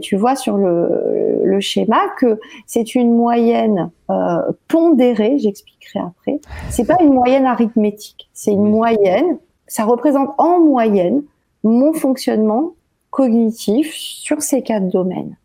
tu 0.00 0.16
vois 0.16 0.36
sur 0.36 0.56
le, 0.56 1.58
schéma 1.60 2.00
que 2.18 2.40
c'est 2.66 2.94
une 2.94 3.14
moyenne 3.14 3.90
euh, 4.10 4.40
pondérée, 4.66 5.38
j'expliquerai 5.38 5.98
après. 5.98 6.40
C'est 6.70 6.86
pas 6.86 6.96
une 7.02 7.12
moyenne 7.12 7.44
arithmétique, 7.44 8.30
c'est 8.32 8.52
une 8.52 8.70
moyenne. 8.70 9.36
Ça 9.66 9.84
représente 9.84 10.30
en 10.38 10.58
moyenne 10.60 11.22
mon 11.64 11.92
fonctionnement 11.92 12.72
cognitif 13.10 13.92
sur 13.94 14.40
ces 14.40 14.62
quatre 14.62 14.88
domaines. 14.88 15.36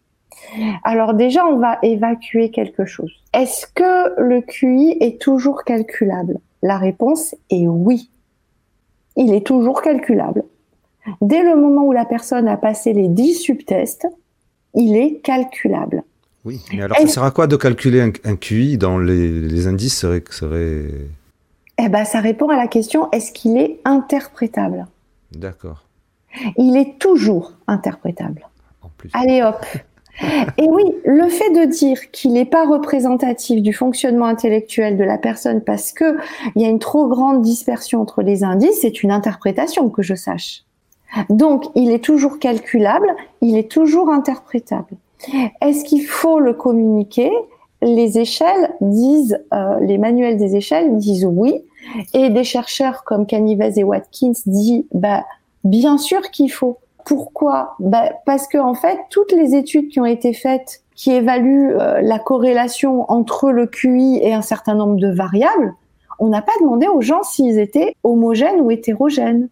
Alors 0.83 1.13
déjà, 1.13 1.45
on 1.45 1.57
va 1.57 1.79
évacuer 1.83 2.51
quelque 2.51 2.85
chose. 2.85 3.11
Est-ce 3.33 3.67
que 3.67 4.19
le 4.21 4.41
QI 4.41 4.97
est 4.99 5.21
toujours 5.21 5.63
calculable? 5.63 6.39
La 6.61 6.77
réponse 6.77 7.35
est 7.49 7.67
oui. 7.67 8.09
Il 9.15 9.33
est 9.33 9.45
toujours 9.45 9.81
calculable. 9.81 10.43
Dès 11.21 11.43
le 11.43 11.55
moment 11.55 11.85
où 11.85 11.91
la 11.91 12.05
personne 12.05 12.47
a 12.47 12.57
passé 12.57 12.93
les 12.93 13.07
10 13.07 13.35
subtests, 13.35 14.07
il 14.73 14.95
est 14.95 15.21
calculable. 15.21 16.03
Oui, 16.43 16.61
mais 16.73 16.83
alors 16.83 16.97
ça 16.97 17.07
sert 17.07 17.23
à 17.23 17.31
quoi 17.31 17.47
de 17.47 17.55
calculer 17.55 18.01
un, 18.01 18.35
QI 18.35 18.77
dans 18.77 18.97
les, 18.97 19.67
indices 19.67 19.97
serait, 19.97 20.23
serait... 20.29 20.85
Eh 21.77 21.89
ben, 21.89 22.05
ça 22.05 22.19
répond 22.19 22.49
à 22.49 22.55
la 22.55 22.67
question 22.67 23.09
est-ce 23.11 23.31
qu'il 23.31 23.57
est 23.57 23.79
interprétable? 23.83 24.85
D'accord 25.31 25.85
il 26.57 26.77
est 26.77 26.99
toujours 26.99 27.53
interprétable. 27.67 28.47
Allez 29.13 29.41
hop. 29.41 29.65
Et 30.57 30.67
oui, 30.67 30.83
le 31.03 31.27
fait 31.27 31.49
de 31.51 31.65
dire 31.65 32.11
qu'il 32.11 32.33
n'est 32.33 32.45
pas 32.45 32.65
représentatif 32.65 33.61
du 33.61 33.73
fonctionnement 33.73 34.25
intellectuel 34.25 34.97
de 34.97 35.03
la 35.03 35.17
personne 35.17 35.61
parce 35.61 35.91
que 35.91 36.17
il 36.55 36.61
y 36.61 36.65
a 36.65 36.69
une 36.69 36.79
trop 36.79 37.07
grande 37.07 37.41
dispersion 37.41 38.01
entre 38.01 38.21
les 38.21 38.43
indices, 38.43 38.79
c'est 38.81 39.03
une 39.03 39.11
interprétation 39.11 39.89
que 39.89 40.01
je 40.01 40.15
sache. 40.15 40.63
Donc, 41.29 41.65
il 41.75 41.91
est 41.91 42.03
toujours 42.03 42.39
calculable, 42.39 43.07
il 43.41 43.57
est 43.57 43.69
toujours 43.69 44.09
interprétable. 44.09 44.95
Est-ce 45.61 45.83
qu'il 45.85 46.05
faut 46.05 46.39
le 46.39 46.53
communiquer? 46.53 47.31
Les 47.81 48.19
échelles 48.19 48.73
disent, 48.81 49.39
euh, 49.53 49.79
les 49.81 49.97
manuels 49.97 50.37
des 50.37 50.55
échelles 50.55 50.97
disent 50.97 51.25
oui, 51.25 51.61
et 52.13 52.29
des 52.29 52.43
chercheurs 52.43 53.03
comme 53.03 53.25
Canivez 53.25 53.73
et 53.77 53.83
Watkins 53.83 54.33
disent, 54.45 54.85
bah 54.93 55.23
Bien 55.65 55.97
sûr 55.97 56.29
qu'il 56.29 56.51
faut. 56.51 56.77
Pourquoi? 57.05 57.75
Bah, 57.79 58.09
Parce 58.25 58.47
que 58.47 58.57
en 58.57 58.73
fait, 58.73 58.99
toutes 59.09 59.31
les 59.31 59.55
études 59.55 59.89
qui 59.89 59.99
ont 59.99 60.05
été 60.05 60.33
faites 60.33 60.81
qui 60.95 61.11
évaluent 61.11 61.75
euh, 61.75 62.01
la 62.01 62.19
corrélation 62.19 63.09
entre 63.11 63.51
le 63.51 63.67
QI 63.67 64.19
et 64.21 64.33
un 64.33 64.41
certain 64.41 64.75
nombre 64.75 64.95
de 64.95 65.11
variables, 65.11 65.73
on 66.19 66.29
n'a 66.29 66.41
pas 66.41 66.53
demandé 66.61 66.87
aux 66.87 67.01
gens 67.01 67.23
s'ils 67.23 67.59
étaient 67.59 67.95
homogènes 68.03 68.61
ou 68.61 68.71
hétérogènes. 68.71 69.49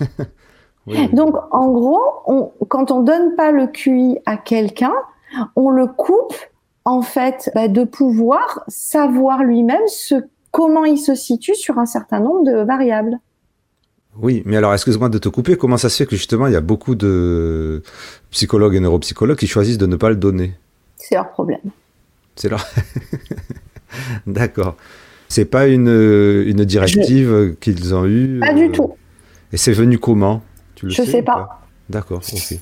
Donc, 1.12 1.34
en 1.50 1.68
gros, 1.68 2.02
on, 2.26 2.52
quand 2.68 2.90
on 2.90 3.00
donne 3.00 3.34
pas 3.36 3.50
le 3.50 3.66
QI 3.66 4.18
à 4.26 4.36
quelqu'un, 4.36 4.94
on 5.56 5.70
le 5.70 5.86
coupe 5.86 6.34
en 6.84 7.02
fait 7.02 7.50
bah, 7.54 7.68
de 7.68 7.84
pouvoir 7.84 8.64
savoir 8.68 9.42
lui-même 9.42 9.86
ce, 9.86 10.16
comment 10.50 10.84
il 10.84 10.98
se 10.98 11.14
situe 11.14 11.54
sur 11.54 11.78
un 11.78 11.86
certain 11.86 12.20
nombre 12.20 12.44
de 12.44 12.56
variables. 12.62 13.18
Oui, 14.20 14.42
mais 14.46 14.56
alors 14.56 14.72
excuse-moi 14.72 15.08
de 15.08 15.18
te 15.18 15.28
couper, 15.28 15.56
comment 15.56 15.76
ça 15.76 15.88
se 15.88 15.96
fait 15.96 16.06
que 16.06 16.16
justement 16.16 16.46
il 16.46 16.52
y 16.52 16.56
a 16.56 16.60
beaucoup 16.60 16.94
de 16.94 17.82
psychologues 18.30 18.74
et 18.76 18.80
neuropsychologues 18.80 19.38
qui 19.38 19.46
choisissent 19.46 19.78
de 19.78 19.86
ne 19.86 19.96
pas 19.96 20.08
le 20.08 20.16
donner? 20.16 20.54
C'est 20.96 21.16
leur 21.16 21.30
problème. 21.30 21.60
C'est 22.36 22.48
leur... 22.48 22.64
D'accord. 24.26 24.76
C'est 25.28 25.44
pas 25.44 25.66
une, 25.66 25.88
une 26.46 26.64
directive 26.64 27.56
qu'ils 27.60 27.94
ont 27.94 28.06
eue 28.06 28.38
Pas 28.40 28.52
du 28.52 28.66
euh, 28.66 28.72
tout. 28.72 28.94
Et 29.52 29.56
c'est 29.56 29.72
venu 29.72 29.98
comment? 29.98 30.42
Tu 30.74 30.86
le 30.86 30.92
Je 30.92 31.02
sais, 31.02 31.10
sais 31.10 31.22
pas. 31.22 31.60
D'accord, 31.88 32.20
ok. 32.32 32.58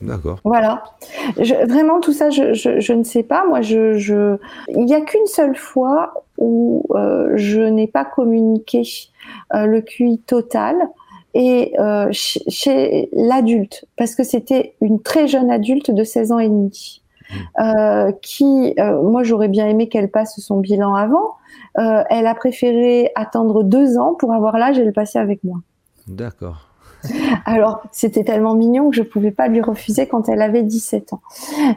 D'accord. 0.00 0.40
Voilà. 0.44 0.84
vraiment, 1.36 2.00
tout 2.00 2.12
ça, 2.12 2.30
je, 2.30 2.52
je, 2.52 2.92
ne 2.92 3.04
sais 3.04 3.22
pas. 3.22 3.46
Moi, 3.46 3.62
je, 3.62 3.96
je... 3.98 4.36
il 4.68 4.84
n'y 4.84 4.94
a 4.94 5.00
qu'une 5.00 5.26
seule 5.26 5.56
fois 5.56 6.24
où 6.36 6.84
euh, 6.94 7.32
je 7.36 7.60
n'ai 7.60 7.86
pas 7.86 8.04
communiqué 8.04 8.82
le 9.54 9.80
QI 9.80 10.18
total. 10.26 10.76
et 11.34 11.74
euh, 11.78 12.08
chez, 12.12 13.08
l'adulte, 13.12 13.86
parce 13.96 14.14
que 14.14 14.22
c'était 14.22 14.74
une 14.80 15.02
très 15.02 15.26
jeune 15.26 15.50
adulte 15.50 15.90
de 15.90 16.04
16 16.04 16.32
ans 16.32 16.38
et 16.38 16.48
demi, 16.48 17.02
mmh. 17.28 17.34
euh, 17.60 18.12
qui, 18.22 18.74
euh, 18.78 19.02
moi 19.02 19.24
j'aurais 19.24 19.48
bien 19.48 19.66
aimé 19.66 19.88
qu'elle 19.88 20.10
passe 20.10 20.38
son 20.40 20.58
bilan 20.58 20.94
avant, 20.94 21.34
elle 21.76 22.28
a 22.28 22.34
préféré 22.36 23.10
attendre 23.16 23.64
deux 23.64 23.98
ans 23.98 24.14
pour 24.14 24.32
avoir 24.32 24.58
l'âge 24.58 24.78
et 24.78 24.84
le 24.84 24.92
passer 24.92 25.18
avec 25.18 25.42
moi. 25.42 25.58
D'accord. 26.06 26.68
Alors, 27.46 27.82
c'était 27.90 28.22
tellement 28.22 28.54
mignon 28.54 28.90
que 28.90 28.96
je 28.96 29.02
ne 29.02 29.06
pouvais 29.06 29.32
pas 29.32 29.48
lui 29.48 29.60
refuser 29.60 30.06
quand 30.06 30.28
elle 30.28 30.40
avait 30.40 30.62
17 30.62 31.14
ans. 31.14 31.20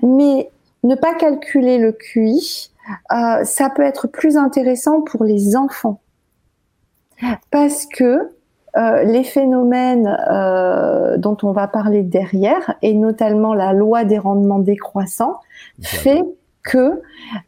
Mais 0.03 0.51
ne 0.84 0.93
pas 0.93 1.15
calculer 1.15 1.79
le 1.79 1.93
QI, 1.93 2.69
ça 3.10 3.72
peut 3.75 3.81
être 3.81 4.07
plus 4.07 4.38
intéressant 4.38 5.01
pour 5.01 5.24
les 5.24 5.55
enfants. 5.55 6.00
Parce 7.51 7.86
que 7.86 8.31
euh, 8.77 9.03
les 9.03 9.24
phénomènes 9.24 10.17
euh, 10.29 11.17
dont 11.17 11.38
on 11.41 11.51
va 11.51 11.67
parler 11.67 12.03
derrière, 12.03 12.75
et 12.81 12.93
notamment 12.93 13.53
la 13.53 13.74
loi 13.74 14.03
des 14.03 14.19
rendements 14.19 14.59
décroissants, 14.59 15.39
fait 15.81 16.24
que 16.63 17.01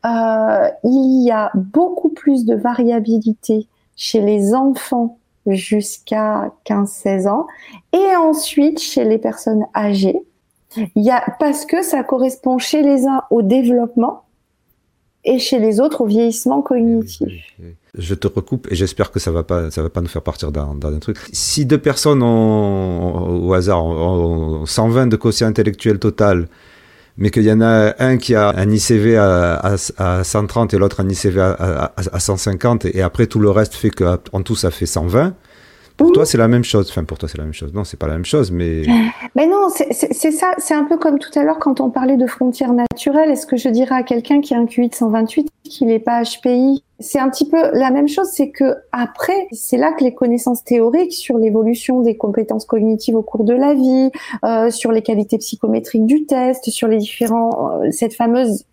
euh, 0.05 0.69
il 0.83 1.23
y 1.23 1.31
a 1.31 1.51
beaucoup 1.53 2.09
plus 2.09 2.45
de 2.45 2.55
variabilité 2.55 3.67
chez 3.95 4.21
les 4.21 4.55
enfants 4.55 5.17
jusqu'à 5.45 6.51
15-16 6.65 7.27
ans 7.27 7.47
et 7.93 8.15
ensuite 8.15 8.79
chez 8.79 9.03
les 9.03 9.17
personnes 9.17 9.65
âgées. 9.75 10.19
Il 10.95 11.03
y 11.03 11.11
a, 11.11 11.23
parce 11.39 11.65
que 11.65 11.81
ça 11.81 12.03
correspond 12.03 12.57
chez 12.57 12.81
les 12.81 13.07
uns 13.07 13.23
au 13.29 13.41
développement 13.41 14.23
et 15.25 15.39
chez 15.39 15.59
les 15.59 15.79
autres 15.79 16.01
au 16.01 16.05
vieillissement 16.05 16.61
cognitif. 16.61 17.29
Je 17.97 18.15
te 18.15 18.27
recoupe 18.27 18.67
et 18.71 18.75
j'espère 18.75 19.11
que 19.11 19.19
ça 19.19 19.31
va 19.31 19.43
pas, 19.43 19.71
ça 19.71 19.81
va 19.81 19.89
pas 19.89 20.01
nous 20.01 20.07
faire 20.07 20.21
partir 20.21 20.51
d'un 20.51 20.99
truc. 20.99 21.17
Si 21.33 21.65
deux 21.65 21.77
personnes 21.77 22.23
ont, 22.23 23.47
au 23.47 23.53
hasard, 23.53 23.83
ont 23.83 24.65
120 24.65 25.07
de 25.07 25.15
quotient 25.15 25.47
intellectuel 25.47 25.99
total, 25.99 26.47
mais 27.17 27.31
qu'il 27.31 27.43
y 27.43 27.51
en 27.51 27.61
a 27.61 27.95
un 27.99 28.17
qui 28.17 28.35
a 28.35 28.49
un 28.55 28.69
ICV 28.69 29.17
à, 29.17 29.75
à, 29.97 30.23
130 30.23 30.73
et 30.73 30.77
l'autre 30.77 31.01
un 31.01 31.09
ICV 31.09 31.41
à, 31.41 31.93
à, 31.97 32.19
150, 32.19 32.85
et 32.85 33.01
après 33.01 33.27
tout 33.27 33.39
le 33.39 33.49
reste 33.49 33.73
fait 33.73 33.89
qu'en 33.89 34.41
tout 34.43 34.55
ça 34.55 34.71
fait 34.71 34.85
120, 34.85 35.33
pour 35.99 36.13
toi, 36.13 36.25
c'est 36.25 36.37
la 36.37 36.47
même 36.47 36.63
chose. 36.63 36.87
Enfin, 36.89 37.03
pour 37.03 37.17
toi, 37.17 37.27
c'est 37.27 37.37
la 37.37 37.43
même 37.43 37.53
chose. 37.53 37.73
Non, 37.73 37.83
c'est 37.83 37.97
pas 37.97 38.07
la 38.07 38.13
même 38.13 38.25
chose, 38.25 38.51
mais. 38.51 38.83
Mais 39.35 39.45
non, 39.45 39.67
c'est 39.69 40.31
ça. 40.31 40.53
C'est 40.57 40.73
un 40.73 40.85
peu 40.85 40.97
comme 40.97 41.19
tout 41.19 41.37
à 41.37 41.43
l'heure 41.43 41.59
quand 41.59 41.81
on 41.81 41.89
parlait 41.89 42.17
de 42.17 42.25
frontières 42.25 42.73
naturelles. 42.73 43.29
Est-ce 43.29 43.45
que 43.45 43.57
je 43.57 43.69
dirais 43.69 43.95
à 43.95 44.03
quelqu'un 44.03 44.41
qui 44.41 44.53
a 44.53 44.57
un 44.57 44.65
QI 44.65 44.89
de 44.89 44.95
128 44.95 45.49
qu'il 45.63 45.87
n'est 45.87 45.99
pas 45.99 46.23
HPI 46.23 46.83
C'est 46.99 47.19
un 47.19 47.29
petit 47.29 47.47
peu 47.47 47.57
la 47.73 47.91
même 47.91 48.07
chose. 48.07 48.27
C'est 48.31 48.49
que 48.49 48.75
après, 48.91 49.47
c'est 49.51 49.77
là 49.77 49.91
que 49.91 50.03
les 50.03 50.13
connaissances 50.13 50.63
théoriques 50.63 51.13
sur 51.13 51.37
l'évolution 51.37 52.01
des 52.01 52.17
compétences 52.17 52.65
cognitives 52.65 53.15
au 53.15 53.21
cours 53.21 53.43
de 53.43 53.53
la 53.53 53.73
vie, 53.73 54.09
euh, 54.43 54.71
sur 54.71 54.91
les 54.91 55.01
qualités 55.01 55.37
psychométriques 55.37 56.05
du 56.05 56.25
test, 56.25 56.69
sur 56.69 56.87
les 56.87 56.97
différents, 56.97 57.81
euh, 57.81 57.91
cette 57.91 58.15
fameuse 58.15 58.65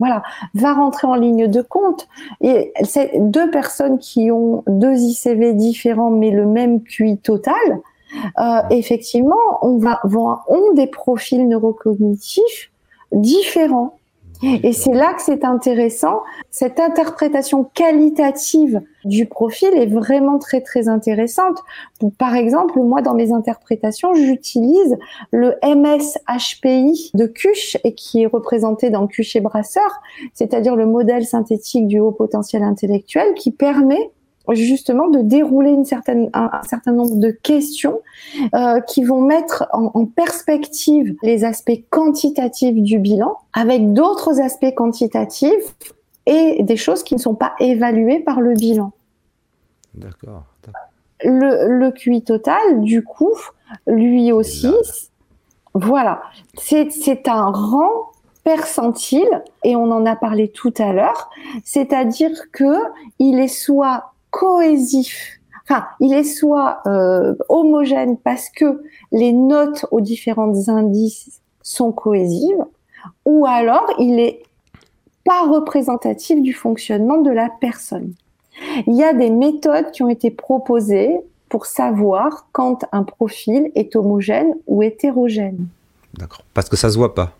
voilà, 0.00 0.22
va 0.54 0.74
rentrer 0.74 1.06
en 1.06 1.14
ligne 1.14 1.46
de 1.46 1.62
compte. 1.62 2.08
Et 2.40 2.72
c'est 2.82 3.12
deux 3.14 3.50
personnes 3.50 3.98
qui 3.98 4.30
ont 4.30 4.64
deux 4.66 4.96
ICV 4.96 5.54
différents 5.54 6.10
mais 6.10 6.30
le 6.30 6.46
même 6.46 6.82
QI 6.82 7.18
total. 7.18 7.54
Euh, 8.38 8.60
effectivement, 8.70 9.36
on 9.62 9.78
va 9.78 10.00
ont 10.48 10.72
des 10.74 10.86
profils 10.86 11.46
neurocognitifs 11.48 12.70
différents. 13.12 13.98
Et 14.62 14.72
c'est 14.72 14.92
là 14.92 15.14
que 15.14 15.22
c'est 15.22 15.44
intéressant. 15.44 16.20
Cette 16.50 16.78
interprétation 16.78 17.64
qualitative 17.64 18.82
du 19.04 19.26
profil 19.26 19.70
est 19.74 19.86
vraiment 19.86 20.38
très 20.38 20.60
très 20.60 20.88
intéressante. 20.88 21.58
Par 22.18 22.34
exemple, 22.34 22.78
moi 22.80 23.02
dans 23.02 23.14
mes 23.14 23.32
interprétations, 23.32 24.14
j'utilise 24.14 24.96
le 25.30 25.54
MSHPI 25.64 27.10
de 27.14 27.26
Cuche 27.26 27.76
et 27.84 27.94
qui 27.94 28.22
est 28.22 28.26
représenté 28.26 28.90
dans 28.90 29.06
Cuche 29.06 29.36
et 29.36 29.40
Brasseur, 29.40 30.00
c'est-à-dire 30.32 30.76
le 30.76 30.86
modèle 30.86 31.24
synthétique 31.24 31.86
du 31.86 32.00
haut 32.00 32.12
potentiel 32.12 32.62
intellectuel 32.62 33.34
qui 33.34 33.50
permet 33.50 34.10
justement 34.52 35.08
de 35.08 35.20
dérouler 35.20 35.70
une 35.70 35.84
certaine, 35.84 36.28
un, 36.34 36.50
certain 36.68 36.92
nombre 36.92 37.16
de 37.16 37.30
questions 37.30 38.00
euh, 38.54 38.80
qui 38.80 39.02
vont 39.02 39.22
mettre 39.22 39.66
en, 39.72 39.90
en, 39.94 40.04
perspective 40.04 41.16
les 41.22 41.44
aspects 41.44 41.82
quantitatifs 41.90 42.74
du 42.74 42.98
bilan 42.98 43.38
avec 43.54 43.92
d'autres 43.94 44.40
aspects 44.40 44.74
quantitatifs 44.74 45.74
et 46.26 46.62
des 46.62 46.76
choses 46.76 47.02
qui 47.02 47.14
ne 47.14 47.20
sont 47.20 47.34
pas 47.34 47.54
évaluées 47.58 48.20
par 48.20 48.40
le 48.40 48.54
bilan. 48.54 48.92
D'accord. 49.94 50.44
Le, 51.22 51.78
le 51.78 51.90
QI 51.90 52.22
total, 52.22 52.80
du 52.80 53.02
coup, 53.02 53.34
lui 53.86 54.30
aussi, 54.32 54.74
voilà, 55.72 56.22
c'est 56.58 57.28
un 57.28 57.50
rang 57.50 58.12
percentile 58.42 59.42
et 59.64 59.74
on 59.74 59.90
en 59.90 60.04
a 60.04 60.16
parlé 60.16 60.48
tout 60.48 60.74
à 60.78 60.92
l'heure, 60.92 61.30
c'est-à-dire 61.64 62.50
que 62.52 62.74
il 63.18 63.40
est 63.40 63.48
soit 63.48 64.13
cohésif. 64.34 65.38
Enfin, 65.62 65.86
il 66.00 66.12
est 66.12 66.24
soit 66.24 66.80
euh, 66.86 67.34
homogène 67.48 68.18
parce 68.18 68.50
que 68.50 68.82
les 69.12 69.32
notes 69.32 69.86
aux 69.92 70.00
différents 70.00 70.68
indices 70.68 71.40
sont 71.62 71.92
cohésives, 71.92 72.64
ou 73.24 73.46
alors 73.46 73.86
il 73.98 74.18
est 74.18 74.42
pas 75.24 75.46
représentatif 75.46 76.42
du 76.42 76.52
fonctionnement 76.52 77.18
de 77.18 77.30
la 77.30 77.48
personne. 77.60 78.12
Il 78.86 78.94
y 78.94 79.04
a 79.04 79.14
des 79.14 79.30
méthodes 79.30 79.90
qui 79.92 80.02
ont 80.02 80.08
été 80.08 80.30
proposées 80.30 81.20
pour 81.48 81.66
savoir 81.66 82.48
quand 82.52 82.84
un 82.92 83.04
profil 83.04 83.70
est 83.74 83.94
homogène 83.96 84.54
ou 84.66 84.82
hétérogène. 84.82 85.68
D'accord. 86.14 86.44
Parce 86.52 86.68
que 86.68 86.76
ça 86.76 86.90
se 86.90 86.98
voit 86.98 87.14
pas. 87.14 87.32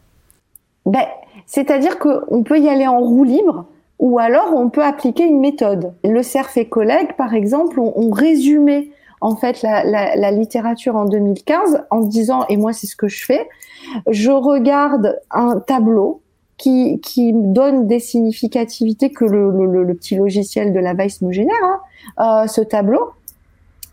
Ben, 0.86 1.06
c'est-à-dire 1.46 1.98
qu'on 1.98 2.42
peut 2.42 2.58
y 2.58 2.68
aller 2.68 2.86
en 2.86 3.00
roue 3.00 3.24
libre 3.24 3.66
ou 4.04 4.18
alors 4.18 4.52
on 4.54 4.68
peut 4.68 4.84
appliquer 4.84 5.24
une 5.24 5.40
méthode. 5.40 5.94
Le 6.04 6.22
CERF 6.22 6.58
et 6.58 6.68
collègues, 6.68 7.16
par 7.16 7.32
exemple, 7.32 7.80
ont, 7.80 8.10
résumé 8.10 8.90
en 9.22 9.34
fait 9.34 9.62
la, 9.62 10.30
littérature 10.30 10.94
en 10.94 11.06
2015 11.06 11.86
en 11.90 12.00
disant, 12.00 12.44
et 12.50 12.58
moi 12.58 12.74
c'est 12.74 12.86
ce 12.86 12.96
que 12.96 13.08
je 13.08 13.24
fais, 13.24 13.48
je 14.10 14.30
regarde 14.30 15.18
un 15.30 15.58
tableau 15.58 16.20
qui, 16.58 17.00
qui 17.00 17.32
donne 17.32 17.86
des 17.86 17.98
significativités 17.98 19.10
que 19.10 19.24
le, 19.24 19.94
petit 19.94 20.16
logiciel 20.16 20.74
de 20.74 20.80
la 20.80 20.92
Weiss 20.92 21.22
me 21.22 21.32
génère, 21.32 21.54
hein, 22.18 22.42
euh, 22.42 22.46
ce 22.46 22.60
tableau, 22.60 23.12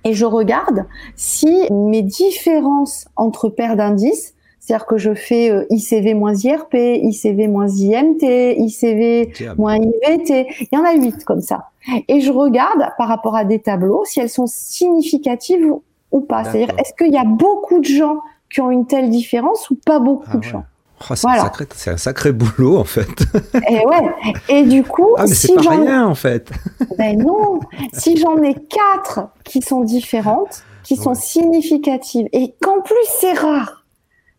et 0.04 0.12
je 0.12 0.26
regarde 0.26 0.88
si 1.16 1.72
mes 1.72 2.02
différences 2.02 3.08
entre 3.16 3.48
paires 3.48 3.78
d'indices 3.78 4.34
c'est-à-dire 4.62 4.86
que 4.86 4.98
je 5.00 5.16
fais 5.16 5.50
euh, 5.50 5.66
ICV 5.72 6.14
moins 6.14 6.36
IRP, 6.36 6.76
ICV 6.76 7.48
moins 7.48 7.68
IMT, 7.68 8.54
ICV 8.58 9.34
moins 9.58 9.76
IVT. 9.76 10.46
Il 10.60 10.68
y 10.72 10.78
en 10.78 10.86
a 10.86 10.94
huit 10.94 11.26
comme 11.26 11.42
ça. 11.42 11.70
Et 12.08 12.22
je 12.22 12.32
regarde 12.32 12.92
par 12.96 13.08
rapport 13.08 13.36
à 13.36 13.44
des 13.44 13.58
tableaux 13.58 14.04
si 14.06 14.20
elles 14.20 14.30
sont 14.30 14.46
significatives 14.46 15.66
ou 16.12 16.22
pas. 16.22 16.44
C'est-à-dire, 16.44 16.76
est-ce 16.78 16.94
qu'il 16.94 17.12
y 17.12 17.18
a 17.18 17.24
beaucoup 17.24 17.80
de 17.80 17.86
gens 17.86 18.20
qui 18.54 18.62
ont 18.62 18.70
une 18.70 18.86
telle 18.86 19.10
différence 19.10 19.68
ou 19.72 19.76
pas 19.84 19.98
beaucoup 19.98 20.30
ah 20.32 20.38
de 20.38 20.44
gens 20.44 20.64
oh, 21.10 21.16
c'est, 21.16 21.90
un 21.90 21.98
sacré, 21.98 22.32
boulot 22.32 22.78
en 22.78 22.84
fait. 22.84 23.08
Et 23.68 23.84
ouais. 23.84 24.14
Et 24.48 24.62
du 24.62 24.84
coup, 24.84 25.16
ah, 25.18 25.26
mais 25.28 25.34
c'est 25.34 25.56
pas 25.56 25.72
rien 25.72 26.06
en 26.06 26.16
fait. 26.16 26.52
Ben 27.00 27.18
non. 27.18 27.62
si 27.94 28.16
j'en 28.18 28.38
ai 28.44 28.54
quatre 28.54 29.30
qui 29.44 29.64
sont 29.64 29.82
différentes, 29.82 30.64
qui 30.84 30.98
sont 30.98 31.16
significatives, 31.16 32.28
et 32.32 32.54
qu'en 32.62 32.82
plus 32.82 33.08
c'est 33.20 33.34
rare, 33.34 33.81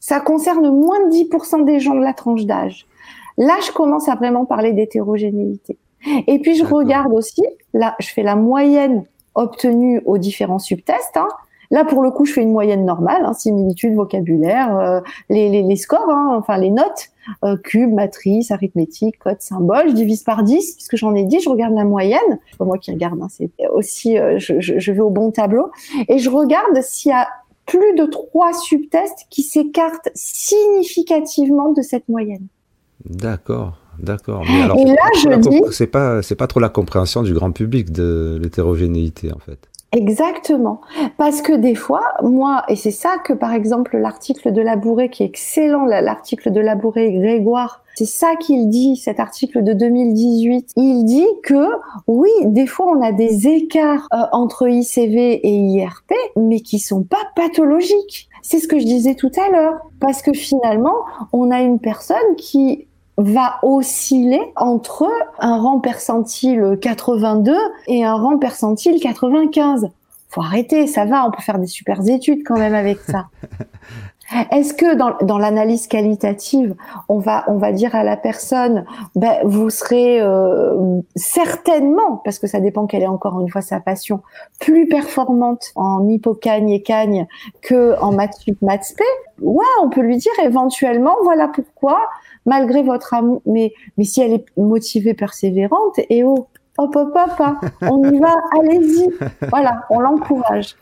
ça 0.03 0.19
concerne 0.19 0.69
moins 0.69 0.99
de 1.07 1.15
10% 1.15 1.65
des 1.65 1.79
gens 1.79 1.95
de 1.95 2.03
la 2.03 2.13
tranche 2.13 2.45
d'âge. 2.45 2.87
Là, 3.39 3.55
je 3.65 3.71
commence 3.71 4.09
à 4.09 4.17
vraiment 4.17 4.45
parler 4.45 4.73
d'hétérogénéité. 4.73 5.79
Et 6.27 6.41
puis, 6.41 6.57
je 6.57 6.65
regarde 6.65 7.13
aussi, 7.13 7.45
là, 7.73 7.95
je 8.01 8.09
fais 8.09 8.25
la 8.25 8.35
moyenne 8.35 9.05
obtenue 9.37 10.03
aux 10.05 10.19
différents 10.19 10.59
subtests. 10.59 11.17
Hein. 11.17 11.29
Là, 11.71 11.85
pour 11.85 12.03
le 12.03 12.11
coup, 12.11 12.25
je 12.25 12.33
fais 12.33 12.43
une 12.43 12.51
moyenne 12.51 12.85
normale, 12.85 13.25
hein, 13.25 13.33
similitude, 13.33 13.95
vocabulaire, 13.95 14.77
euh, 14.77 15.01
les, 15.31 15.49
les, 15.49 15.63
les, 15.63 15.77
scores, 15.77 16.11
hein, 16.11 16.35
enfin 16.37 16.59
les 16.59 16.71
notes, 16.71 17.11
euh, 17.45 17.57
cube, 17.57 17.95
matrice, 17.95 18.51
arithmétique, 18.51 19.21
code, 19.21 19.41
symbole. 19.41 19.91
Je 19.91 19.95
divise 19.95 20.25
par 20.25 20.43
10, 20.43 20.75
puisque 20.75 20.97
j'en 20.97 21.15
ai 21.15 21.23
dit, 21.23 21.39
je 21.39 21.49
regarde 21.49 21.75
la 21.75 21.85
moyenne. 21.85 22.41
C'est 22.51 22.59
pas 22.59 22.65
moi 22.65 22.77
qui 22.77 22.91
regarde, 22.91 23.21
hein, 23.23 23.29
c'est 23.31 23.51
aussi, 23.73 24.19
euh, 24.19 24.41
je, 24.41 24.59
je, 24.59 24.81
je 24.81 24.93
vais 24.93 25.01
au 25.01 25.11
bon 25.11 25.31
tableau. 25.31 25.71
Et 26.09 26.19
je 26.19 26.29
regarde 26.29 26.83
s'il 26.83 27.11
y 27.11 27.15
a 27.15 27.29
plus 27.67 27.95
de 27.95 28.07
trois 28.07 28.53
subtests 28.53 29.27
qui 29.31 29.43
s'écartent 29.43 30.11
significativement 30.15 31.73
de 31.73 31.83
cette 31.83 32.09
moyenne. 32.09 32.47
D'accord, 33.05 33.79
d'accord. 33.99 34.45
Mais 34.49 34.63
alors, 34.63 34.79
Et 34.79 34.85
là, 34.85 34.97
je 35.17 35.39
dis, 35.39 35.61
c'est 35.71 35.87
pas, 35.87 36.23
c'est 36.23 36.37
pas 36.37 36.47
trop 36.47 36.61
la 36.61 36.69
compréhension 36.69 37.23
du 37.23 37.35
grand 37.35 37.53
public 37.53 37.91
de 37.93 38.39
l'hétérogénéité 38.41 39.33
en 39.33 39.39
fait. 39.39 39.69
Exactement. 39.93 40.81
Parce 41.19 41.43
que 41.43 41.53
des 41.53 41.75
fois, 41.75 42.15
moi, 42.23 42.65
et 42.69 42.77
c'est 42.77 42.91
ça 42.91 43.19
que 43.23 43.35
par 43.35 43.53
exemple 43.53 43.99
l'article 43.99 44.53
de 44.53 44.63
Labouré, 44.63 45.11
qui 45.11 45.23
est 45.23 45.27
excellent, 45.27 45.85
l'article 45.85 46.51
de 46.51 46.61
Labouré 46.61 47.07
et 47.09 47.13
Grégoire, 47.13 47.82
c'est 47.95 48.07
ça 48.07 48.37
qu'il 48.37 48.69
dit, 48.69 48.97
cet 48.97 49.21
article 49.21 49.63
de 49.63 49.73
2018. 49.73 50.73
Il 50.77 51.05
dit 51.05 51.27
que 51.43 51.69
oui, 52.07 52.31
des 52.45 52.67
fois 52.67 52.87
on 52.87 53.03
a 53.03 53.13
des 53.13 53.49
écarts 53.49 54.09
euh, 54.13 54.23
entre 54.33 54.69
ICV 54.69 55.41
et 55.47 55.57
IRP, 55.57 56.13
mais 56.37 56.61
qui 56.61 56.79
sont 56.79 57.03
pas 57.03 57.31
pathologiques. 57.37 58.29
C'est 58.43 58.59
ce 58.59 58.67
que 58.67 58.79
je 58.79 58.85
disais 58.85 59.15
tout 59.15 59.31
à 59.37 59.51
l'heure. 59.51 59.81
Parce 60.01 60.23
que 60.23 60.33
finalement, 60.33 60.97
on 61.33 61.51
a 61.51 61.61
une 61.61 61.79
personne 61.79 62.37
qui 62.37 62.87
va 63.19 63.59
osciller 63.63 64.41
entre 64.57 65.09
un 65.39 65.59
rang 65.59 65.81
percentile 65.81 66.79
82 66.81 67.55
et 67.87 68.05
un 68.05 68.15
rang 68.15 68.39
percentile 68.39 69.01
95. 69.01 69.91
Faut 70.29 70.41
arrêter, 70.41 70.87
ça 70.87 71.05
va, 71.05 71.27
on 71.27 71.31
peut 71.31 71.43
faire 71.43 71.59
des 71.59 71.67
super 71.67 72.01
études 72.09 72.43
quand 72.45 72.59
même 72.59 72.75
avec 72.75 72.99
ça. 73.01 73.27
Est-ce 74.51 74.75
que 74.75 74.95
dans, 74.95 75.17
dans 75.23 75.39
l'analyse 75.39 75.87
qualitative, 75.87 76.75
on 77.09 77.19
va 77.19 77.45
on 77.49 77.57
va 77.57 77.73
dire 77.73 77.95
à 77.95 78.05
la 78.05 78.17
personne, 78.17 78.85
ben, 79.15 79.37
vous 79.45 79.71
serez 79.71 80.21
euh, 80.21 81.01
certainement, 81.17 82.17
parce 82.25 82.39
que 82.39 82.47
ça 82.47 82.61
dépend 82.61 82.87
quelle 82.87 83.03
est 83.03 83.07
encore 83.07 83.41
une 83.41 83.49
fois 83.49 83.63
sa 83.63 83.81
passion, 83.81 84.23
plus 84.61 84.89
performante 84.89 85.73
en 85.75 86.07
hippocagne 86.09 86.71
et 86.71 86.83
cagne 86.83 87.27
que 87.61 87.99
en 88.01 88.13
maths 88.13 88.35
sup, 88.35 88.61
maths 88.63 88.95
Ouais, 89.41 89.65
on 89.83 89.89
peut 89.89 90.03
lui 90.03 90.19
dire 90.19 90.33
éventuellement, 90.45 91.15
voilà 91.25 91.49
pourquoi 91.49 91.99
malgré 92.47 92.83
votre 92.83 93.15
amour, 93.15 93.43
mais, 93.47 93.73
mais 93.97 94.05
si 94.05 94.21
elle 94.21 94.33
est 94.33 94.45
motivée, 94.57 95.15
persévérante, 95.15 95.99
et 96.11 96.25
oh, 96.25 96.47
hop, 96.79 96.97
hop, 96.97 97.15
hop, 97.15 97.41
hein, 97.41 97.61
on 97.83 98.03
y 98.11 98.19
va, 98.19 98.35
allez-y. 98.59 99.09
Voilà, 99.51 99.85
on 99.91 100.01
l'encourage. 100.01 100.77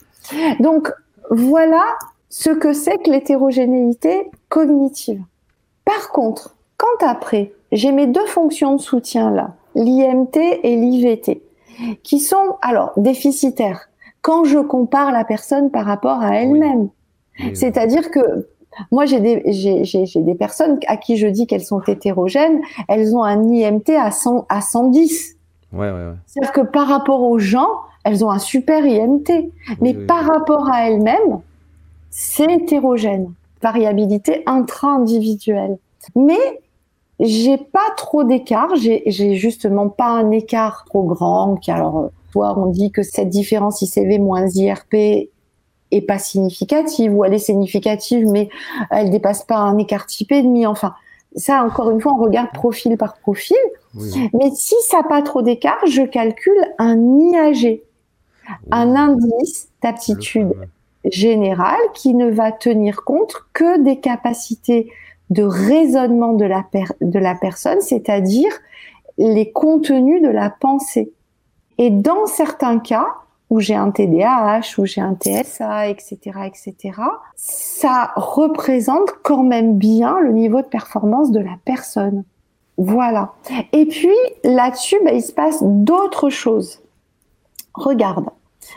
Donc, 0.60 0.92
voilà 1.30 1.82
ce 2.30 2.50
que 2.50 2.72
c'est 2.72 2.98
que 2.98 3.10
l'hétérogénéité 3.10 4.30
cognitive. 4.48 5.20
Par 5.84 6.10
contre, 6.12 6.56
quand 6.78 7.06
après, 7.06 7.52
j'ai 7.72 7.92
mes 7.92 8.06
deux 8.06 8.26
fonctions 8.26 8.76
de 8.76 8.80
soutien 8.80 9.30
là, 9.30 9.54
l'IMT 9.74 10.36
et 10.36 10.76
l'IVT, 10.76 11.42
qui 12.02 12.20
sont 12.20 12.56
alors 12.62 12.92
déficitaires 12.96 13.88
quand 14.22 14.44
je 14.44 14.58
compare 14.58 15.12
la 15.12 15.24
personne 15.24 15.70
par 15.70 15.84
rapport 15.86 16.20
à 16.20 16.36
elle-même. 16.36 16.88
C'est-à-dire 17.54 18.10
que 18.10 18.48
moi, 18.92 19.06
j'ai 19.06 19.20
des, 19.20 20.34
personnes 20.38 20.78
à 20.86 20.96
qui 20.96 21.16
je 21.16 21.26
dis 21.26 21.46
qu'elles 21.46 21.64
sont 21.64 21.80
hétérogènes, 21.80 22.60
elles 22.88 23.16
ont 23.16 23.24
un 23.24 23.42
IMT 23.42 23.96
à, 23.98 24.10
100, 24.10 24.46
à 24.48 24.60
110. 24.60 25.36
Ouais, 25.72 25.78
ouais, 25.78 25.92
ouais. 25.92 26.12
C'est-à-dire 26.26 26.52
que 26.52 26.60
par 26.60 26.86
rapport 26.86 27.22
aux 27.22 27.38
gens, 27.38 27.68
elles 28.04 28.24
ont 28.24 28.30
un 28.30 28.38
super 28.38 28.84
IMT. 28.84 29.50
mais 29.80 29.94
par 29.94 30.24
rapport 30.24 30.68
à 30.70 30.88
elles-mêmes, 30.88 31.40
c'est 32.10 32.50
hétérogène. 32.50 33.32
Variabilité 33.62 34.42
intra-individuelle. 34.46 35.78
Mais 36.16 36.60
j'ai 37.20 37.58
pas 37.58 37.90
trop 37.96 38.24
d'écart. 38.24 38.74
J'ai, 38.76 39.34
justement 39.36 39.88
pas 39.88 40.08
un 40.08 40.30
écart 40.30 40.84
trop 40.86 41.02
grand. 41.04 41.56
Qui, 41.56 41.70
alors, 41.70 42.10
soit 42.32 42.58
on 42.58 42.66
dit 42.66 42.90
que 42.90 43.02
cette 43.02 43.28
différence 43.28 43.82
ICV 43.82 44.18
moins 44.18 44.46
IRP 44.48 45.28
est 45.92 46.00
pas 46.06 46.18
significative 46.18 47.12
ou 47.14 47.24
elle 47.24 47.34
est 47.34 47.38
significative 47.38 48.24
mais 48.28 48.48
elle 48.92 49.10
dépasse 49.10 49.42
pas 49.42 49.56
un 49.56 49.76
écart 49.76 50.06
type 50.06 50.32
et 50.32 50.42
demi. 50.42 50.66
Enfin, 50.66 50.94
ça 51.36 51.64
encore 51.64 51.90
une 51.90 52.00
fois, 52.00 52.12
on 52.12 52.22
regarde 52.22 52.50
profil 52.52 52.96
par 52.96 53.18
profil. 53.18 53.56
Mais 53.94 54.50
si 54.54 54.74
ça 54.88 54.98
n'a 54.98 55.02
pas 55.02 55.22
trop 55.22 55.42
d'écart, 55.42 55.84
je 55.86 56.02
calcule 56.02 56.60
un 56.78 56.96
IAG, 57.32 57.80
un 58.70 58.94
indice 58.94 59.68
d'aptitude 59.82 60.52
générale 61.04 61.80
qui 61.94 62.14
ne 62.14 62.30
va 62.30 62.52
tenir 62.52 63.04
compte 63.04 63.34
que 63.52 63.82
des 63.82 64.00
capacités 64.00 64.92
de 65.30 65.42
raisonnement 65.42 66.32
de 66.32 66.44
la, 66.44 66.64
de 67.00 67.18
la 67.18 67.34
personne, 67.34 67.80
c'est-à-dire 67.80 68.52
les 69.18 69.50
contenus 69.52 70.22
de 70.22 70.28
la 70.28 70.50
pensée. 70.50 71.12
Et 71.78 71.90
dans 71.90 72.26
certains 72.26 72.78
cas, 72.78 73.06
où 73.50 73.58
j'ai 73.58 73.74
un 73.74 73.90
TDAH, 73.90 74.78
où 74.78 74.86
j'ai 74.86 75.00
un 75.00 75.16
TSA, 75.16 75.88
etc., 75.88 76.18
etc., 76.46 77.00
ça 77.34 78.12
représente 78.14 79.10
quand 79.22 79.42
même 79.42 79.76
bien 79.76 80.20
le 80.20 80.32
niveau 80.32 80.62
de 80.62 80.66
performance 80.66 81.32
de 81.32 81.40
la 81.40 81.56
personne. 81.64 82.24
Voilà. 82.78 83.32
Et 83.72 83.86
puis 83.86 84.14
là-dessus, 84.44 84.96
bah, 85.04 85.12
il 85.12 85.22
se 85.22 85.32
passe 85.32 85.58
d'autres 85.62 86.30
choses. 86.30 86.80
Regarde. 87.74 88.26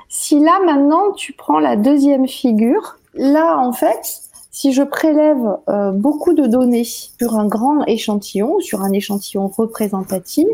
Si 0.10 0.40
là 0.40 0.60
maintenant 0.66 1.12
tu 1.12 1.34
prends 1.34 1.60
la 1.60 1.76
deuxième 1.76 2.28
figure, 2.28 2.98
là 3.14 3.58
en 3.58 3.74
fait, 3.74 4.22
si 4.52 4.72
je 4.72 4.84
prélève 4.84 5.58
euh, 5.68 5.92
beaucoup 5.92 6.34
de 6.34 6.46
données 6.46 6.84
sur 6.84 7.36
un 7.36 7.48
grand 7.48 7.84
échantillon, 7.86 8.60
sur 8.60 8.82
un 8.82 8.92
échantillon 8.92 9.48
représentatif, 9.48 10.48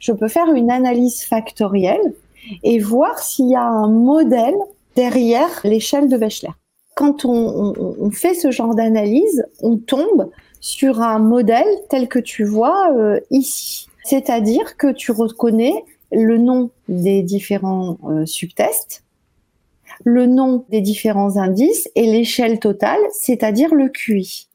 je 0.00 0.12
peux 0.12 0.28
faire 0.28 0.52
une 0.52 0.70
analyse 0.70 1.22
factorielle 1.22 2.14
et 2.62 2.78
voir 2.78 3.18
s'il 3.18 3.50
y 3.50 3.54
a 3.54 3.62
un 3.62 3.88
modèle 3.88 4.56
derrière 4.94 5.48
l'échelle 5.64 6.08
de 6.08 6.16
Wechsler. 6.16 6.52
Quand 6.94 7.26
on, 7.26 8.10
fait 8.10 8.34
ce 8.34 8.50
genre 8.50 8.74
d'analyse, 8.74 9.44
on 9.60 9.76
tombe 9.76 10.30
sur 10.60 11.02
un 11.02 11.18
modèle 11.18 11.66
tel 11.90 12.08
que 12.08 12.18
tu 12.18 12.44
vois 12.44 12.90
euh, 12.96 13.20
ici. 13.30 13.86
C'est-à-dire 14.04 14.78
que 14.78 14.92
tu 14.92 15.12
reconnais 15.12 15.84
le 16.12 16.38
nom 16.38 16.70
des 16.88 17.22
différents 17.22 17.98
euh, 18.04 18.26
subtests, 18.26 19.04
le 20.04 20.26
nom 20.26 20.64
des 20.68 20.80
différents 20.80 21.36
indices 21.36 21.88
et 21.94 22.06
l'échelle 22.06 22.58
totale, 22.58 23.00
c'est-à-dire 23.12 23.74
le 23.74 23.88
QI. 23.88 24.48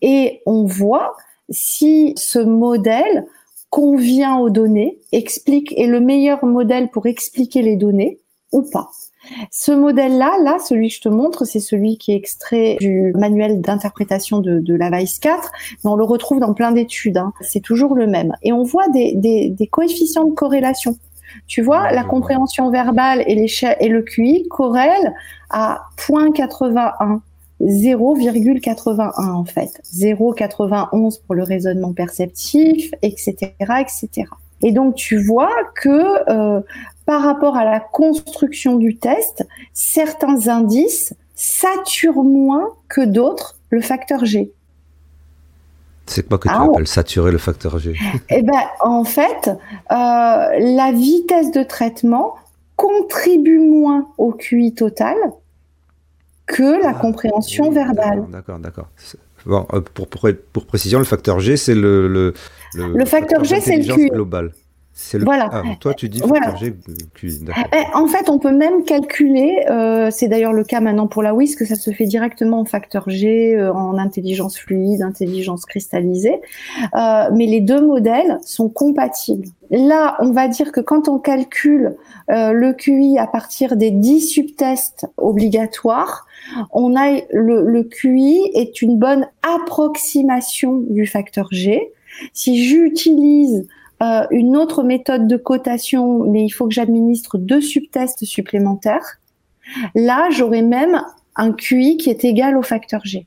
Et 0.00 0.40
on 0.46 0.64
voit 0.64 1.16
si 1.50 2.14
ce 2.16 2.38
modèle 2.38 3.26
convient 3.70 4.36
aux 4.36 4.50
données, 4.50 4.98
explique, 5.12 5.72
est 5.78 5.86
le 5.86 6.00
meilleur 6.00 6.44
modèle 6.44 6.90
pour 6.90 7.06
expliquer 7.06 7.62
les 7.62 7.76
données 7.76 8.18
ou 8.52 8.62
pas. 8.62 8.90
Ce 9.50 9.72
modèle-là, 9.72 10.36
là, 10.42 10.58
celui 10.58 10.88
que 10.88 10.94
je 10.94 11.00
te 11.00 11.08
montre, 11.08 11.44
c'est 11.44 11.60
celui 11.60 11.96
qui 11.96 12.12
est 12.12 12.16
extrait 12.16 12.76
du 12.80 13.12
manuel 13.16 13.60
d'interprétation 13.60 14.40
de, 14.40 14.58
de, 14.58 14.74
la 14.74 14.90
VICE 14.90 15.18
4, 15.20 15.52
mais 15.84 15.90
on 15.90 15.96
le 15.96 16.04
retrouve 16.04 16.40
dans 16.40 16.54
plein 16.54 16.72
d'études. 16.72 17.18
Hein. 17.18 17.32
C'est 17.40 17.60
toujours 17.60 17.94
le 17.94 18.06
même. 18.06 18.32
Et 18.42 18.52
on 18.52 18.62
voit 18.62 18.88
des, 18.88 19.12
des, 19.14 19.50
des 19.50 19.66
coefficients 19.66 20.24
de 20.24 20.34
corrélation. 20.34 20.98
Tu 21.46 21.62
vois, 21.62 21.92
la 21.92 22.04
compréhension 22.04 22.70
verbale 22.70 23.22
et, 23.26 23.46
et 23.80 23.88
le 23.88 24.02
QI 24.02 24.46
corrèlent 24.48 25.14
à 25.50 25.82
0.81. 25.98 27.20
0,81 27.60 29.30
en 29.30 29.44
fait. 29.44 29.80
0,91 29.94 31.20
pour 31.24 31.34
le 31.34 31.44
raisonnement 31.44 31.92
perceptif, 31.92 32.90
etc., 33.02 33.54
etc. 33.80 34.26
Et 34.62 34.72
donc 34.72 34.94
tu 34.94 35.22
vois 35.22 35.52
que 35.80 36.30
euh, 36.30 36.60
par 37.06 37.22
rapport 37.22 37.56
à 37.56 37.64
la 37.64 37.80
construction 37.80 38.76
du 38.76 38.96
test, 38.96 39.46
certains 39.72 40.48
indices 40.48 41.14
saturent 41.34 42.22
moins 42.22 42.68
que 42.88 43.00
d'autres 43.00 43.56
le 43.70 43.80
facteur 43.80 44.24
G. 44.24 44.52
C'est 46.06 46.28
quoi 46.28 46.38
que 46.38 46.48
tu 46.48 46.54
ah, 46.56 46.64
appelles 46.64 46.86
saturer 46.86 47.32
le 47.32 47.38
facteur 47.38 47.78
G? 47.78 47.94
Eh 48.28 48.42
ben, 48.42 48.62
en 48.80 49.04
fait, 49.04 49.48
euh, 49.48 49.54
la 49.90 50.92
vitesse 50.92 51.52
de 51.52 51.62
traitement 51.62 52.34
contribue 52.76 53.58
moins 53.58 54.08
au 54.18 54.32
QI 54.32 54.74
total 54.74 55.16
que 56.46 56.82
la 56.82 56.90
ah, 56.90 56.94
compréhension 56.94 57.70
verbale. 57.70 58.26
D'accord, 58.30 58.58
d'accord. 58.58 58.88
Bon, 59.46 59.66
euh, 59.72 59.80
pour, 59.80 60.08
pour, 60.08 60.28
pour, 60.52 60.66
précision, 60.66 60.98
le 60.98 61.04
facteur 61.04 61.40
G, 61.40 61.56
c'est 61.56 61.74
le, 61.74 62.08
le, 62.08 62.34
le, 62.74 63.04
facteur, 63.04 63.42
G, 63.44 63.60
c'est 63.60 63.78
le 63.78 63.94
Q. 63.94 64.08
global. 64.10 64.52
Le... 65.14 65.24
Voilà. 65.24 65.48
Ah, 65.52 65.62
toi, 65.80 65.94
tu 65.94 66.08
dis 66.08 66.20
facteur 66.20 66.56
G, 66.56 66.74
QI. 67.14 67.44
Eh, 67.72 67.96
en 67.96 68.06
fait, 68.06 68.28
on 68.28 68.38
peut 68.38 68.52
même 68.52 68.84
calculer, 68.84 69.64
euh, 69.70 70.10
c'est 70.10 70.28
d'ailleurs 70.28 70.52
le 70.52 70.64
cas 70.64 70.80
maintenant 70.80 71.06
pour 71.06 71.22
la 71.22 71.34
WIS, 71.34 71.56
que 71.56 71.64
ça 71.64 71.76
se 71.76 71.90
fait 71.90 72.04
directement 72.04 72.60
en 72.60 72.64
facteur 72.64 73.08
G, 73.08 73.56
euh, 73.56 73.72
en 73.72 73.96
intelligence 73.96 74.58
fluide, 74.58 75.02
intelligence 75.02 75.64
cristallisée. 75.64 76.40
Euh, 76.94 77.30
mais 77.32 77.46
les 77.46 77.60
deux 77.60 77.80
modèles 77.80 78.38
sont 78.44 78.68
compatibles. 78.68 79.48
Là, 79.70 80.16
on 80.20 80.32
va 80.32 80.48
dire 80.48 80.72
que 80.72 80.80
quand 80.80 81.08
on 81.08 81.18
calcule 81.18 81.96
le 82.28 82.72
QI 82.72 83.18
à 83.18 83.26
partir 83.26 83.76
des 83.76 83.90
10 83.90 84.20
subtests 84.20 85.06
obligatoires, 85.16 86.26
on 86.72 86.94
a 86.94 87.12
le, 87.32 87.62
le 87.62 87.82
QI 87.82 88.50
est 88.54 88.82
une 88.82 88.98
bonne 88.98 89.26
approximation 89.42 90.78
du 90.90 91.06
facteur 91.06 91.48
G. 91.50 91.92
Si 92.34 92.62
j'utilise 92.62 93.66
euh, 94.02 94.26
une 94.30 94.56
autre 94.56 94.82
méthode 94.82 95.28
de 95.28 95.36
cotation, 95.36 96.24
mais 96.24 96.44
il 96.44 96.50
faut 96.50 96.66
que 96.66 96.74
j'administre 96.74 97.38
deux 97.38 97.60
subtests 97.60 98.24
supplémentaires, 98.24 99.18
là 99.94 100.28
j'aurai 100.30 100.62
même 100.62 101.02
un 101.36 101.52
QI 101.52 101.96
qui 101.96 102.10
est 102.10 102.24
égal 102.24 102.56
au 102.56 102.62
facteur 102.62 103.00
G. 103.04 103.26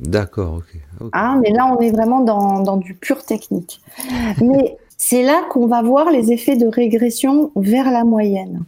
D'accord, 0.00 0.58
ok. 0.58 1.10
Ah, 1.12 1.36
mais 1.40 1.50
là 1.50 1.66
on 1.66 1.80
est 1.80 1.90
vraiment 1.90 2.20
dans, 2.20 2.60
dans 2.60 2.76
du 2.76 2.94
pur 2.94 3.24
technique. 3.24 3.80
Mais 4.40 4.76
c'est 4.96 5.22
là 5.22 5.42
qu'on 5.48 5.68
va 5.68 5.80
voir 5.80 6.10
les 6.10 6.32
effets 6.32 6.56
de 6.56 6.66
régression 6.66 7.52
vers 7.54 7.90
la 7.90 8.02
moyenne. 8.02 8.64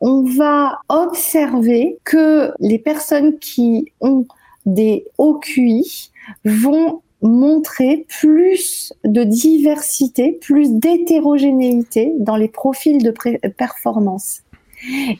On 0.00 0.22
va 0.22 0.78
observer 0.88 1.98
que 2.04 2.52
les 2.60 2.78
personnes 2.78 3.38
qui 3.40 3.92
ont 4.00 4.26
des 4.64 5.04
hauts 5.18 5.40
QI 5.40 6.12
vont 6.44 7.02
montrer 7.26 8.06
plus 8.08 8.92
de 9.04 9.24
diversité, 9.24 10.32
plus 10.32 10.72
d'hétérogénéité 10.72 12.12
dans 12.18 12.36
les 12.36 12.48
profils 12.48 13.02
de 13.02 13.10
performance. 13.48 14.42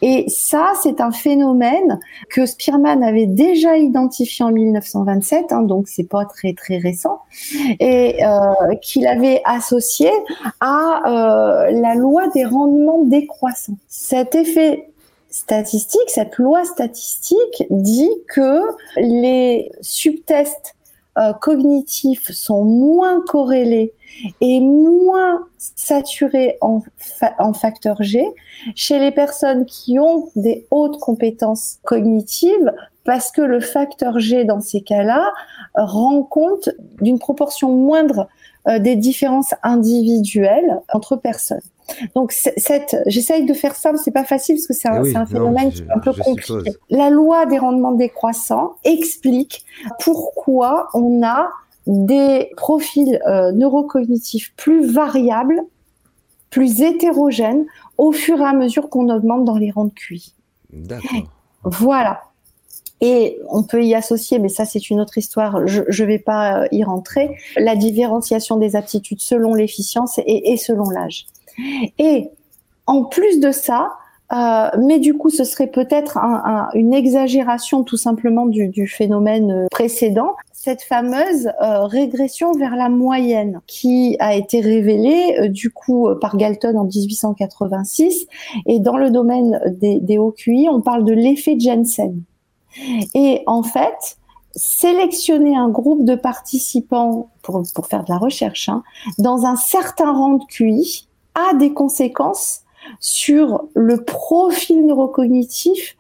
Et 0.02 0.26
ça, 0.28 0.72
c'est 0.82 1.00
un 1.00 1.10
phénomène 1.10 1.98
que 2.30 2.46
Spearman 2.46 3.02
avait 3.02 3.26
déjà 3.26 3.76
identifié 3.76 4.44
en 4.44 4.52
1927, 4.52 5.52
hein, 5.52 5.62
donc 5.62 5.88
c'est 5.88 6.08
pas 6.08 6.24
très 6.24 6.52
très 6.52 6.78
récent, 6.78 7.20
et 7.80 8.24
euh, 8.24 8.74
qu'il 8.82 9.06
avait 9.06 9.40
associé 9.44 10.10
à 10.60 11.02
euh, 11.06 11.70
la 11.72 11.94
loi 11.94 12.28
des 12.28 12.44
rendements 12.44 13.02
décroissants. 13.04 13.78
Cet 13.88 14.34
effet 14.34 14.90
statistique, 15.30 16.08
cette 16.08 16.36
loi 16.38 16.64
statistique 16.64 17.64
dit 17.70 18.12
que 18.28 18.60
les 18.96 19.70
subtests 19.80 20.74
euh, 21.18 21.32
cognitifs 21.32 22.30
sont 22.30 22.64
moins 22.64 23.22
corrélés 23.26 23.94
et 24.40 24.60
moins 24.60 25.46
saturés 25.58 26.58
en, 26.60 26.82
facteur 27.52 28.02
G 28.02 28.24
chez 28.74 28.98
les 28.98 29.10
personnes 29.10 29.66
qui 29.66 29.98
ont 29.98 30.28
des 30.36 30.66
hautes 30.70 30.98
compétences 31.00 31.78
cognitives 31.84 32.72
parce 33.04 33.30
que 33.30 33.40
le 33.40 33.60
facteur 33.60 34.18
G 34.18 34.44
dans 34.44 34.60
ces 34.60 34.80
cas-là 34.82 35.32
rend 35.74 36.22
compte 36.22 36.70
d'une 37.00 37.18
proportion 37.18 37.72
moindre 37.72 38.28
des 38.80 38.96
différences 38.96 39.54
individuelles 39.62 40.80
entre 40.92 41.16
personnes. 41.16 41.60
Donc 42.14 42.32
cette, 42.32 42.96
j'essaye 43.06 43.44
de 43.44 43.54
faire 43.54 43.76
simple, 43.76 43.98
c'est 44.02 44.10
pas 44.10 44.24
facile 44.24 44.56
parce 44.56 44.66
que 44.66 44.74
c'est 44.74 44.88
un, 44.88 45.04
eh 45.04 45.16
un, 45.16 45.26
phénomène 45.26 45.70
qui 45.70 45.82
est 45.82 45.90
un 45.90 46.00
peu 46.00 46.12
compliqué. 46.12 46.72
La 46.90 47.10
loi 47.10 47.46
des 47.46 47.58
rendements 47.58 47.92
décroissants 47.92 48.76
explique 48.84 49.64
pourquoi 50.00 50.88
on 50.94 51.22
a 51.24 51.48
des 51.86 52.50
profils 52.56 53.20
euh, 53.26 53.52
neurocognitifs 53.52 54.52
plus 54.56 54.90
variables, 54.92 55.62
plus 56.50 56.82
hétérogènes 56.82 57.66
au 57.98 58.12
fur 58.12 58.40
et 58.40 58.44
à 58.44 58.52
mesure 58.52 58.88
qu'on 58.90 59.08
augmente 59.08 59.44
dans 59.44 59.56
les 59.56 59.70
rangs 59.70 59.84
de 59.86 59.92
QI. 59.92 60.34
D'accord. 60.72 61.10
Voilà. 61.62 62.22
Et 63.00 63.38
on 63.48 63.62
peut 63.62 63.84
y 63.84 63.94
associer, 63.94 64.38
mais 64.38 64.48
ça 64.48 64.64
c'est 64.64 64.90
une 64.90 65.00
autre 65.00 65.18
histoire, 65.18 65.66
je 65.66 65.82
ne 65.82 66.06
vais 66.06 66.18
pas 66.18 66.62
euh, 66.62 66.68
y 66.72 66.82
rentrer, 66.82 67.36
la 67.56 67.76
différenciation 67.76 68.56
des 68.56 68.74
aptitudes 68.74 69.20
selon 69.20 69.54
l'efficience 69.54 70.18
et 70.26 70.56
selon 70.56 70.88
l'âge. 70.90 71.26
Et 71.98 72.30
en 72.86 73.04
plus 73.04 73.40
de 73.40 73.50
ça, 73.50 73.90
euh, 74.32 74.68
mais 74.78 74.98
du 74.98 75.14
coup, 75.14 75.30
ce 75.30 75.44
serait 75.44 75.68
peut-être 75.68 76.18
une 76.74 76.94
exagération 76.94 77.84
tout 77.84 77.96
simplement 77.96 78.46
du, 78.46 78.86
phénomène 78.88 79.50
euh, 79.50 79.66
précédent. 79.70 80.32
Cette 80.52 80.82
fameuse 80.82 81.48
euh, 81.62 81.84
régression 81.84 82.52
vers 82.52 82.74
la 82.74 82.88
moyenne 82.88 83.60
qui 83.68 84.16
a 84.18 84.34
été 84.34 84.60
révélée 84.60 85.48
du 85.48 85.70
coup 85.70 86.08
par 86.20 86.36
Galton 86.36 86.76
en 86.76 86.84
1886 86.84 88.26
et 88.66 88.80
dans 88.80 88.96
le 88.96 89.10
domaine 89.10 89.60
des, 89.80 90.00
des 90.00 90.18
hauts 90.18 90.34
QI, 90.36 90.68
on 90.68 90.80
parle 90.80 91.04
de 91.04 91.12
l'effet 91.12 91.56
Jensen. 91.58 92.20
Et 93.14 93.42
en 93.46 93.62
fait, 93.62 94.18
sélectionner 94.54 95.56
un 95.56 95.68
groupe 95.68 96.04
de 96.04 96.14
participants 96.14 97.30
pour, 97.42 97.62
pour 97.74 97.86
faire 97.86 98.04
de 98.04 98.10
la 98.10 98.18
recherche 98.18 98.68
hein, 98.68 98.82
dans 99.18 99.44
un 99.44 99.56
certain 99.56 100.12
rang 100.12 100.34
de 100.34 100.44
QI 100.44 101.08
a 101.34 101.54
des 101.54 101.72
conséquences 101.72 102.62
sur 103.00 103.64
le 103.74 104.04
profil 104.04 104.86
neurocognitif 104.86 105.96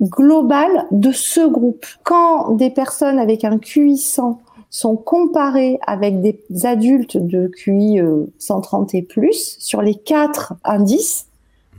global 0.00 0.86
de 0.90 1.12
ce 1.12 1.46
groupe. 1.46 1.86
Quand 2.02 2.50
des 2.52 2.70
personnes 2.70 3.18
avec 3.18 3.44
un 3.44 3.58
QI 3.58 3.98
100 3.98 4.40
sont 4.70 4.96
comparées 4.96 5.78
avec 5.86 6.20
des 6.20 6.40
adultes 6.64 7.16
de 7.16 7.48
QI 7.48 8.00
130 8.38 8.94
euh, 8.94 8.98
et 8.98 9.02
plus 9.02 9.56
sur 9.60 9.82
les 9.82 9.94
quatre 9.94 10.54
indices, 10.64 11.28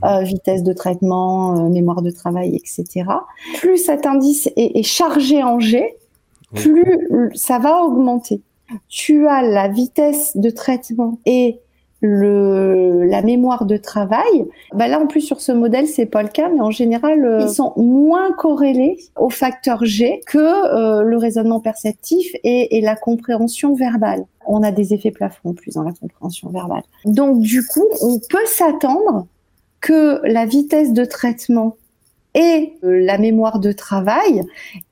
euh, 0.04 0.22
vitesse 0.22 0.62
de 0.62 0.72
traitement, 0.72 1.56
euh, 1.56 1.68
mémoire 1.68 2.02
de 2.02 2.10
travail, 2.10 2.54
etc. 2.54 3.04
Plus 3.58 3.78
cet 3.78 4.06
indice 4.06 4.48
est, 4.56 4.78
est 4.78 4.82
chargé 4.82 5.42
en 5.42 5.58
G, 5.58 5.96
plus 6.54 7.08
ça 7.34 7.58
va 7.58 7.82
augmenter. 7.82 8.40
Tu 8.88 9.26
as 9.28 9.42
la 9.42 9.68
vitesse 9.68 10.36
de 10.36 10.50
traitement 10.50 11.18
et 11.24 11.60
le, 12.00 13.04
la 13.04 13.22
mémoire 13.22 13.64
de 13.64 13.76
travail. 13.76 14.46
Bah 14.74 14.88
là, 14.88 15.00
en 15.00 15.06
plus, 15.06 15.22
sur 15.22 15.40
ce 15.40 15.52
modèle, 15.52 15.86
c'est 15.86 16.06
pas 16.06 16.22
le 16.22 16.28
cas, 16.28 16.48
mais 16.48 16.60
en 16.60 16.70
général, 16.70 17.24
euh, 17.24 17.40
ils 17.42 17.48
sont 17.48 17.72
moins 17.76 18.32
corrélés 18.32 18.98
au 19.18 19.30
facteur 19.30 19.84
G 19.84 20.20
que 20.26 20.38
euh, 20.38 21.02
le 21.02 21.16
raisonnement 21.16 21.60
perceptif 21.60 22.32
et, 22.44 22.76
et, 22.76 22.80
la 22.80 22.96
compréhension 22.96 23.74
verbale. 23.74 24.24
On 24.46 24.62
a 24.62 24.70
des 24.70 24.94
effets 24.94 25.10
plafonds 25.10 25.50
en 25.50 25.54
plus 25.54 25.74
dans 25.74 25.82
la 25.82 25.92
compréhension 25.92 26.50
verbale. 26.50 26.82
Donc, 27.04 27.40
du 27.40 27.66
coup, 27.66 27.86
on 28.02 28.18
peut 28.18 28.46
s'attendre 28.46 29.26
que 29.80 30.20
la 30.26 30.46
vitesse 30.46 30.92
de 30.92 31.04
traitement 31.04 31.76
et 32.34 32.74
euh, 32.84 33.00
la 33.04 33.18
mémoire 33.18 33.58
de 33.58 33.72
travail 33.72 34.42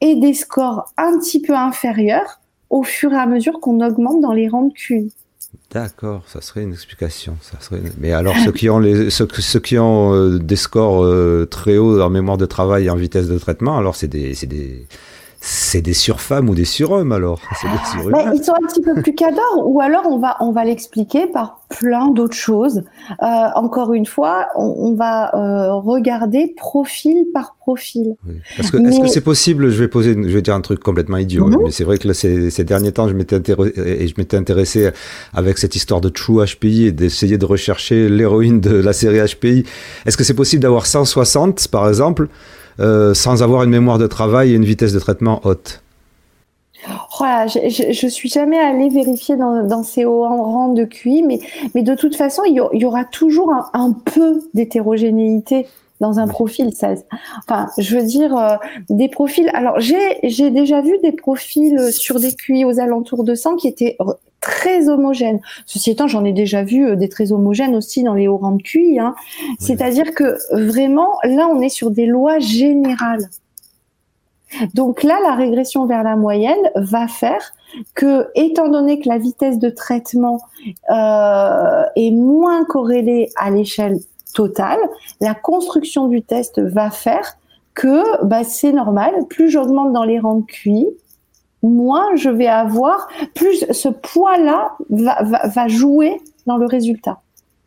aient 0.01 0.17
des 0.17 0.35
scores 0.35 0.93
un 0.97 1.19
petit 1.19 1.41
peu 1.41 1.55
inférieurs 1.55 2.41
au 2.71 2.83
fur 2.83 3.13
et 3.13 3.19
à 3.19 3.27
mesure 3.27 3.61
qu'on 3.61 3.87
augmente 3.87 4.21
dans 4.21 4.33
les 4.33 4.49
rangs 4.49 4.69
de 4.69 4.73
QI. 4.73 5.13
D'accord, 5.71 6.23
ça 6.27 6.41
serait 6.41 6.63
une 6.63 6.73
explication. 6.73 7.37
Mais 7.99 8.13
alors, 8.13 8.37
ceux 8.45 8.53
qui 8.53 8.71
ont, 8.71 8.79
les, 8.79 9.11
ceux, 9.11 9.27
qui 9.27 9.79
ont 9.79 10.15
euh, 10.15 10.39
des 10.39 10.57
scores 10.57 11.05
euh, 11.05 11.47
très 11.51 11.77
hauts 11.77 12.01
en 12.01 12.11
mémoire 12.11 12.39
de 12.39 12.47
travail 12.47 12.87
et 12.87 12.91
en 12.91 12.97
vitesse 12.97 13.29
de 13.29 13.39
traitement, 13.39 13.77
alors 13.77 13.97
c'est 13.97 14.09
des, 14.09 14.35
des, 14.47 14.87
c'est 15.47 15.83
des 15.83 15.93
surfemmes 15.93 16.49
ou 16.49 16.55
des 16.55 16.65
surhommes 16.65 17.13
alors 17.13 17.39
Mais 17.63 18.25
Ils 18.35 18.43
sont 18.43 18.55
un 18.55 18.67
petit 18.67 18.81
peu 18.81 18.95
plus 19.03 19.15
cadors 19.15 19.63
ou 19.63 19.79
alors 19.83 20.07
on 20.07 20.19
va, 20.19 20.39
on 20.41 20.53
va 20.53 20.65
l'expliquer 20.65 21.27
par 21.27 21.61
plein 21.69 22.11
d'autres 22.11 22.37
choses. 22.37 22.83
Euh, 23.23 23.27
encore 23.55 23.93
une 23.93 24.07
fois, 24.07 24.47
on, 24.57 24.95
va 24.95 25.35
euh, 25.35 25.75
regarder 25.75 26.55
profil 26.57 27.27
par 27.35 27.57
profil. 27.61 28.17
Parce 28.57 28.71
que 28.71 28.79
est-ce 28.79 29.01
que 29.01 29.07
c'est 29.07 29.21
possible 29.21 29.69
Je 29.69 29.79
vais 29.79 29.89
poser, 29.89 30.15
je 30.15 30.35
vais 30.35 30.41
dire 30.41 30.55
un 30.55 30.63
truc 30.63 30.81
complètement 30.81 31.19
idiot, 31.19 31.47
mhm. 31.47 31.59
mais 31.65 31.71
c'est 31.71 31.85
vrai 31.85 31.99
que 31.99 32.09
là, 32.09 32.15
ces, 32.15 32.49
ces, 32.51 32.65
derniers 32.65 32.93
temps, 32.93 33.09
je 33.09 33.15
m'étais 33.15 33.37
et 33.77 34.09
je 34.09 34.15
m'étais 34.17 34.39
intéressé 34.39 34.93
avec 35.35 35.59
cette 35.59 35.77
histoire 35.77 36.01
de 36.01 36.09
True 36.09 36.43
HPI 36.43 36.87
et 36.87 36.93
d'essayer 36.93 37.37
de 37.37 37.45
rechercher 37.45 38.09
l'héroïne 38.09 38.61
de 38.61 38.75
la 38.75 38.95
série 38.95 39.19
HPI. 39.19 39.65
Est-ce 40.07 40.17
que 40.17 40.25
c'est 40.25 40.33
possible 40.33 40.63
d'avoir 40.63 40.87
160 40.87 41.69
par 41.69 41.87
exemple? 41.87 42.29
Euh, 42.81 43.15
sans 43.15 43.43
avoir 43.43 43.63
une 43.63 43.71
mémoire 43.71 43.99
de 43.99 44.07
travail 44.07 44.53
et 44.53 44.55
une 44.55 44.65
vitesse 44.65 44.93
de 44.93 44.99
traitement 44.99 45.41
haute 45.45 45.83
voilà, 47.19 47.47
je, 47.47 47.93
je, 47.93 48.07
suis 48.09 48.29
jamais 48.29 48.59
allée 48.59 48.89
vérifier 48.89 49.37
dans, 49.37 49.83
ces 49.83 50.05
hauts 50.05 50.25
rangs 50.25 50.73
de 50.73 50.85
QI, 50.85 51.23
mais, 51.23 51.41
mais 51.75 51.83
de 51.83 51.95
toute 51.95 52.17
façon, 52.17 52.43
il 52.45 52.55
y, 52.55 52.85
aura 52.85 53.05
toujours 53.05 53.53
un, 53.73 53.93
peu 53.93 54.43
d'hétérogénéité 54.53 55.67
dans 56.01 56.19
un 56.19 56.27
profil. 56.27 56.75
Ça, 56.75 56.95
enfin, 57.39 57.69
je 57.79 57.97
veux 57.97 58.05
dire, 58.05 58.37
euh, 58.37 58.57
des 58.91 59.09
profils. 59.09 59.49
Alors, 59.55 59.81
j'ai 59.81 60.51
déjà 60.51 60.81
vu 60.83 60.99
des 61.03 61.13
profils 61.13 61.93
sur 61.93 62.21
des 62.21 62.35
QI 62.35 62.65
aux 62.65 62.81
alentours 62.81 63.25
de 63.25 63.35
100 63.35 63.57
qui 63.57 63.69
étaient 63.69 63.97
très 64.45 64.91
homogène. 64.91 65.41
Ceci 65.65 65.91
étant, 65.91 66.07
j'en 66.07 66.25
ai 66.25 66.33
déjà 66.33 66.63
vu 66.63 66.87
euh, 66.87 66.97
des 66.97 67.09
très 67.09 67.33
homogènes 67.33 67.75
aussi 67.75 68.03
dans 68.03 68.13
les 68.13 68.29
hauts 68.29 68.37
rangs 68.37 68.57
de 68.57 68.63
QI. 68.63 68.99
Hein. 68.99 69.15
C'est-à-dire 69.59 70.15
que 70.15 70.37
vraiment, 70.53 71.15
là, 71.25 71.49
on 71.51 71.61
est 71.63 71.71
sur 71.71 71.91
des 71.91 72.05
lois 72.05 72.39
générales. 72.39 73.31
Donc 74.75 75.03
là, 75.03 75.19
la 75.23 75.35
régression 75.35 75.87
vers 75.87 76.05
la 76.05 76.15
moyenne 76.15 76.71
va 76.77 77.09
faire 77.09 77.55
que, 77.95 78.29
étant 78.35 78.69
donné 78.69 79.01
que 79.01 79.09
la 79.09 79.19
vitesse 79.19 79.59
de 79.59 79.71
traitement 79.71 80.41
euh, 80.91 81.85
est 81.97 82.13
moins 82.13 82.65
corrélée 82.65 83.31
à 83.37 83.51
l'échelle 83.51 83.99
totale, 84.35 84.79
la 85.21 85.35
construction 85.35 86.07
du 86.07 86.23
test 86.23 86.61
va 86.61 86.91
faire 86.91 87.37
que 87.73 88.25
bah, 88.25 88.45
c'est 88.45 88.73
normal, 88.73 89.13
plus 89.29 89.49
j'augmente 89.49 89.93
dans 89.93 90.05
les 90.05 90.21
rangs 90.21 90.41
de 90.41 90.45
QI, 90.45 90.87
moins 91.69 92.15
je 92.17 92.31
vais 92.31 92.47
avoir, 92.47 93.09
plus 93.35 93.65
ce 93.71 93.89
poids-là 93.89 94.77
va, 94.91 95.69
jouer 95.69 96.21
dans 96.47 96.57
le 96.57 96.67
résultat. 96.67 97.21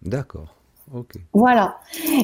D'accord. 0.04 0.54
Voilà. 1.34 1.78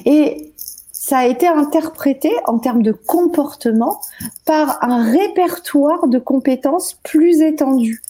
Et 0.05 0.53
ça 0.91 1.19
a 1.19 1.25
été 1.25 1.47
interprété 1.47 2.31
en 2.45 2.59
termes 2.59 2.81
de 2.81 2.93
comportement 2.93 3.99
par 4.45 4.81
un 4.83 5.11
répertoire 5.11 6.07
de 6.07 6.17
compétences 6.17 6.97
plus 7.03 7.41
étendu. 7.41 8.01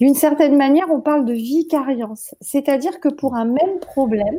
D'une 0.00 0.14
certaine 0.14 0.56
manière, 0.56 0.90
on 0.90 1.00
parle 1.00 1.24
de 1.24 1.32
vicariance, 1.32 2.34
c'est-à-dire 2.42 3.00
que 3.00 3.08
pour 3.08 3.34
un 3.34 3.46
même 3.46 3.78
problème, 3.80 4.38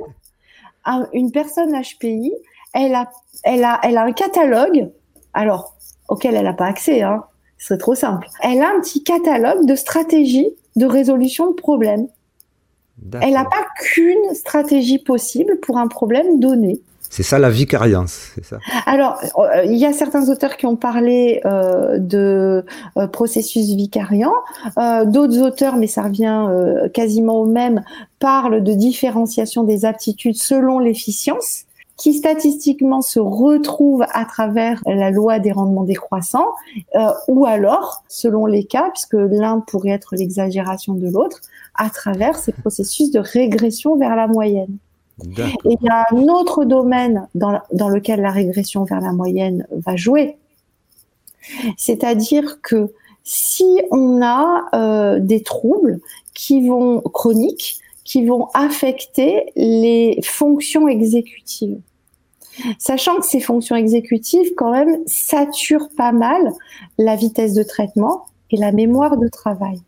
une 1.13 1.31
personne 1.31 1.73
HPI, 1.73 2.33
elle 2.73 2.93
a, 2.93 3.09
elle 3.43 3.63
a, 3.63 3.79
elle 3.83 3.97
a 3.97 4.03
un 4.03 4.11
catalogue, 4.11 4.91
alors 5.33 5.73
auquel 6.07 6.35
elle 6.35 6.43
n'a 6.43 6.53
pas 6.53 6.65
accès, 6.65 7.01
hein, 7.01 7.23
c'est 7.57 7.77
trop 7.77 7.95
simple. 7.95 8.27
Elle 8.41 8.61
a 8.61 8.69
un 8.69 8.79
petit 8.81 9.03
catalogue 9.03 9.65
de 9.65 9.75
stratégies 9.75 10.49
de 10.75 10.85
résolution 10.85 11.49
de 11.49 11.55
problèmes. 11.55 12.07
Elle 13.21 13.33
n'a 13.33 13.45
pas 13.45 13.65
qu'une 13.79 14.33
stratégie 14.33 14.99
possible 14.99 15.59
pour 15.59 15.77
un 15.77 15.87
problème 15.87 16.39
donné. 16.39 16.79
C'est 17.09 17.21
ça 17.21 17.37
la 17.37 17.51
vicariance, 17.51 18.31
c'est 18.33 18.43
ça? 18.43 18.57
Alors, 18.87 19.21
euh, 19.37 19.65
il 19.65 19.77
y 19.77 19.85
a 19.85 19.93
certains 19.93 20.29
auteurs 20.29 20.57
qui 20.57 20.65
ont 20.65 20.75
parlé 20.75 21.41
euh, 21.45 21.99
de 21.99 22.65
euh, 22.97 23.05
processus 23.07 23.67
vicariant. 23.75 24.33
D'autres 25.05 25.39
auteurs, 25.39 25.75
mais 25.75 25.85
ça 25.85 26.01
revient 26.01 26.47
quasiment 26.91 27.35
au 27.35 27.45
même, 27.45 27.83
parlent 28.17 28.63
de 28.63 28.73
différenciation 28.73 29.63
des 29.63 29.85
aptitudes 29.85 30.37
selon 30.37 30.79
l'efficience 30.79 31.65
qui 31.97 32.13
statistiquement 32.13 33.01
se 33.01 33.19
retrouvent 33.19 34.05
à 34.11 34.25
travers 34.25 34.81
la 34.85 35.11
loi 35.11 35.39
des 35.39 35.51
rendements 35.51 35.83
décroissants, 35.83 36.49
ou 37.27 37.45
alors, 37.45 38.03
selon 38.07 38.47
les 38.47 38.63
cas, 38.63 38.89
puisque 38.89 39.13
l'un 39.13 39.59
pourrait 39.59 39.91
être 39.91 40.15
l'exagération 40.15 40.95
de 40.95 41.07
l'autre, 41.07 41.39
à 41.75 41.89
travers 41.89 42.35
ces 42.37 42.51
processus 42.51 43.11
de 43.11 43.19
régression 43.19 43.95
vers 43.95 44.15
la 44.15 44.27
moyenne. 44.27 44.77
Et 45.37 45.51
il 45.65 45.77
y 45.81 45.89
a 45.89 46.07
un 46.11 46.23
autre 46.23 46.65
domaine 46.65 47.27
dans, 47.35 47.61
dans 47.71 47.89
lequel 47.89 48.21
la 48.21 48.31
régression 48.31 48.83
vers 48.83 48.99
la 48.99 49.11
moyenne 49.11 49.67
va 49.71 49.95
jouer. 49.95 50.37
C'est-à-dire 51.77 52.61
que 52.61 52.91
si 53.23 53.81
on 53.91 54.21
a 54.21 54.65
euh, 54.73 55.19
des 55.19 55.43
troubles 55.43 55.99
qui 56.33 56.67
vont 56.67 57.01
chroniques, 57.01 57.79
qui 58.03 58.25
vont 58.25 58.49
affecter 58.53 59.51
les 59.55 60.19
fonctions 60.23 60.87
exécutives, 60.87 61.79
sachant 62.77 63.17
que 63.19 63.25
ces 63.25 63.39
fonctions 63.39 63.75
exécutives 63.75 64.53
quand 64.55 64.71
même 64.71 65.01
saturent 65.05 65.89
pas 65.95 66.11
mal 66.11 66.53
la 66.97 67.15
vitesse 67.15 67.53
de 67.53 67.63
traitement 67.63 68.25
et 68.51 68.57
la 68.57 68.71
mémoire 68.71 69.17
de 69.17 69.27
travail. 69.27 69.81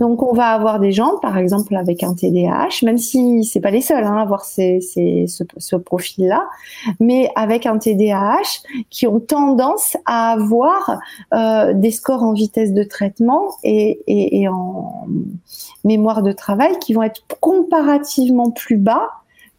Donc 0.00 0.22
on 0.22 0.32
va 0.32 0.48
avoir 0.48 0.78
des 0.80 0.92
gens, 0.92 1.18
par 1.20 1.38
exemple 1.38 1.74
avec 1.76 2.02
un 2.02 2.14
TDAH, 2.14 2.84
même 2.84 2.98
si 2.98 3.44
c'est 3.44 3.60
pas 3.60 3.70
les 3.70 3.80
seuls 3.80 4.04
hein, 4.04 4.16
à 4.16 4.22
avoir 4.22 4.44
ce, 4.44 5.76
profil-là, 5.76 6.46
mais 7.00 7.30
avec 7.34 7.66
un 7.66 7.78
TDAH 7.78 8.62
qui 8.90 9.06
ont 9.06 9.20
tendance 9.20 9.96
à 10.06 10.32
avoir 10.32 10.98
euh, 11.32 11.72
des 11.74 11.90
scores 11.90 12.22
en 12.22 12.32
vitesse 12.32 12.72
de 12.72 12.82
traitement 12.82 13.56
et, 13.62 14.46
en 14.48 15.06
mémoire 15.84 16.22
de 16.22 16.32
travail 16.32 16.78
qui 16.78 16.94
vont 16.94 17.02
être 17.02 17.22
comparativement 17.40 18.50
plus 18.50 18.76
bas 18.76 19.08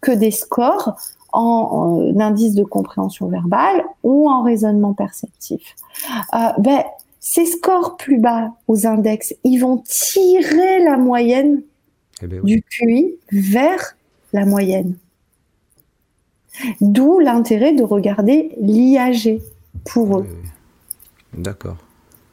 que 0.01 0.11
des 0.11 0.31
scores 0.31 0.95
en, 1.33 2.11
en 2.13 2.19
indice 2.19 2.53
de 2.53 2.63
compréhension 2.63 3.27
verbale 3.27 3.83
ou 4.03 4.29
en 4.29 4.41
raisonnement 4.43 4.93
perceptif. 4.93 5.75
Euh, 6.33 6.37
ben, 6.59 6.83
ces 7.27 7.47
scores 7.47 7.97
plus 7.97 8.19
bas 8.19 8.51
aux 8.67 8.85
index, 8.85 9.33
ils 9.43 9.57
vont 9.57 9.81
tirer 9.83 10.83
la 10.83 10.95
moyenne 10.95 11.63
eh 12.21 12.27
ben 12.27 12.43
du 12.43 12.61
QI 12.61 13.15
vers 13.31 13.97
la 14.31 14.45
moyenne. 14.45 14.95
D'où 16.81 17.19
l'intérêt 17.19 17.73
de 17.73 17.81
regarder 17.81 18.51
l'IAG 18.61 19.41
pour 19.85 20.19
eux. 20.19 20.27
D'accord. 21.35 21.77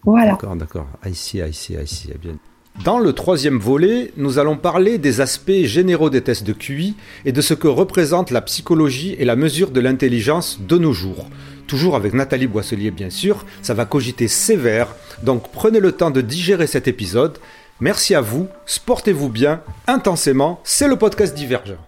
Voilà. 0.05 0.33
D'accord, 0.33 0.57
d'accord. 0.57 0.87
Ici, 1.07 1.39
ici, 1.39 1.75
ici. 1.83 2.13
Bien. 2.21 2.37
Dans 2.85 2.99
le 2.99 3.15
troisième 3.15 3.59
volet, 3.59 4.13
nous 4.19 4.39
allons 4.39 4.59
parler 4.59 4.99
des 4.99 5.23
aspects 5.23 5.65
généraux 5.65 6.11
des 6.11 6.21
tests 6.21 6.45
de 6.45 6.53
QI 6.53 6.97
et 7.25 7.33
de 7.33 7.41
ce 7.41 7.55
que 7.55 7.67
représente 7.67 8.31
la 8.31 8.43
psychologie 8.43 9.17
et 9.19 9.25
la 9.25 9.37
mesure 9.37 9.71
de 9.71 9.81
l'intelligence 9.81 10.61
de 10.61 10.77
nos 10.77 10.93
jours 10.93 11.29
toujours 11.73 11.97
avec 11.97 12.13
Nathalie 12.13 12.49
Boisselier 12.49 12.91
bien 12.91 13.09
sûr, 13.09 13.47
ça 13.63 13.73
va 13.73 13.87
cogiter 13.87 14.29
sévère, 14.29 14.89
donc 15.23 15.51
prenez 15.53 15.81
le 15.81 15.93
temps 15.93 16.11
de 16.11 16.21
digérer 16.21 16.67
cet 16.67 16.87
épisode. 16.87 17.39
Merci 17.81 18.15
à 18.15 18.21
vous, 18.21 18.47
sportez-vous 18.67 19.31
bien, 19.31 19.63
intensément, 19.87 20.61
c'est 20.65 20.87
le 20.87 20.97
podcast 20.97 21.35
Divergent. 21.35 21.79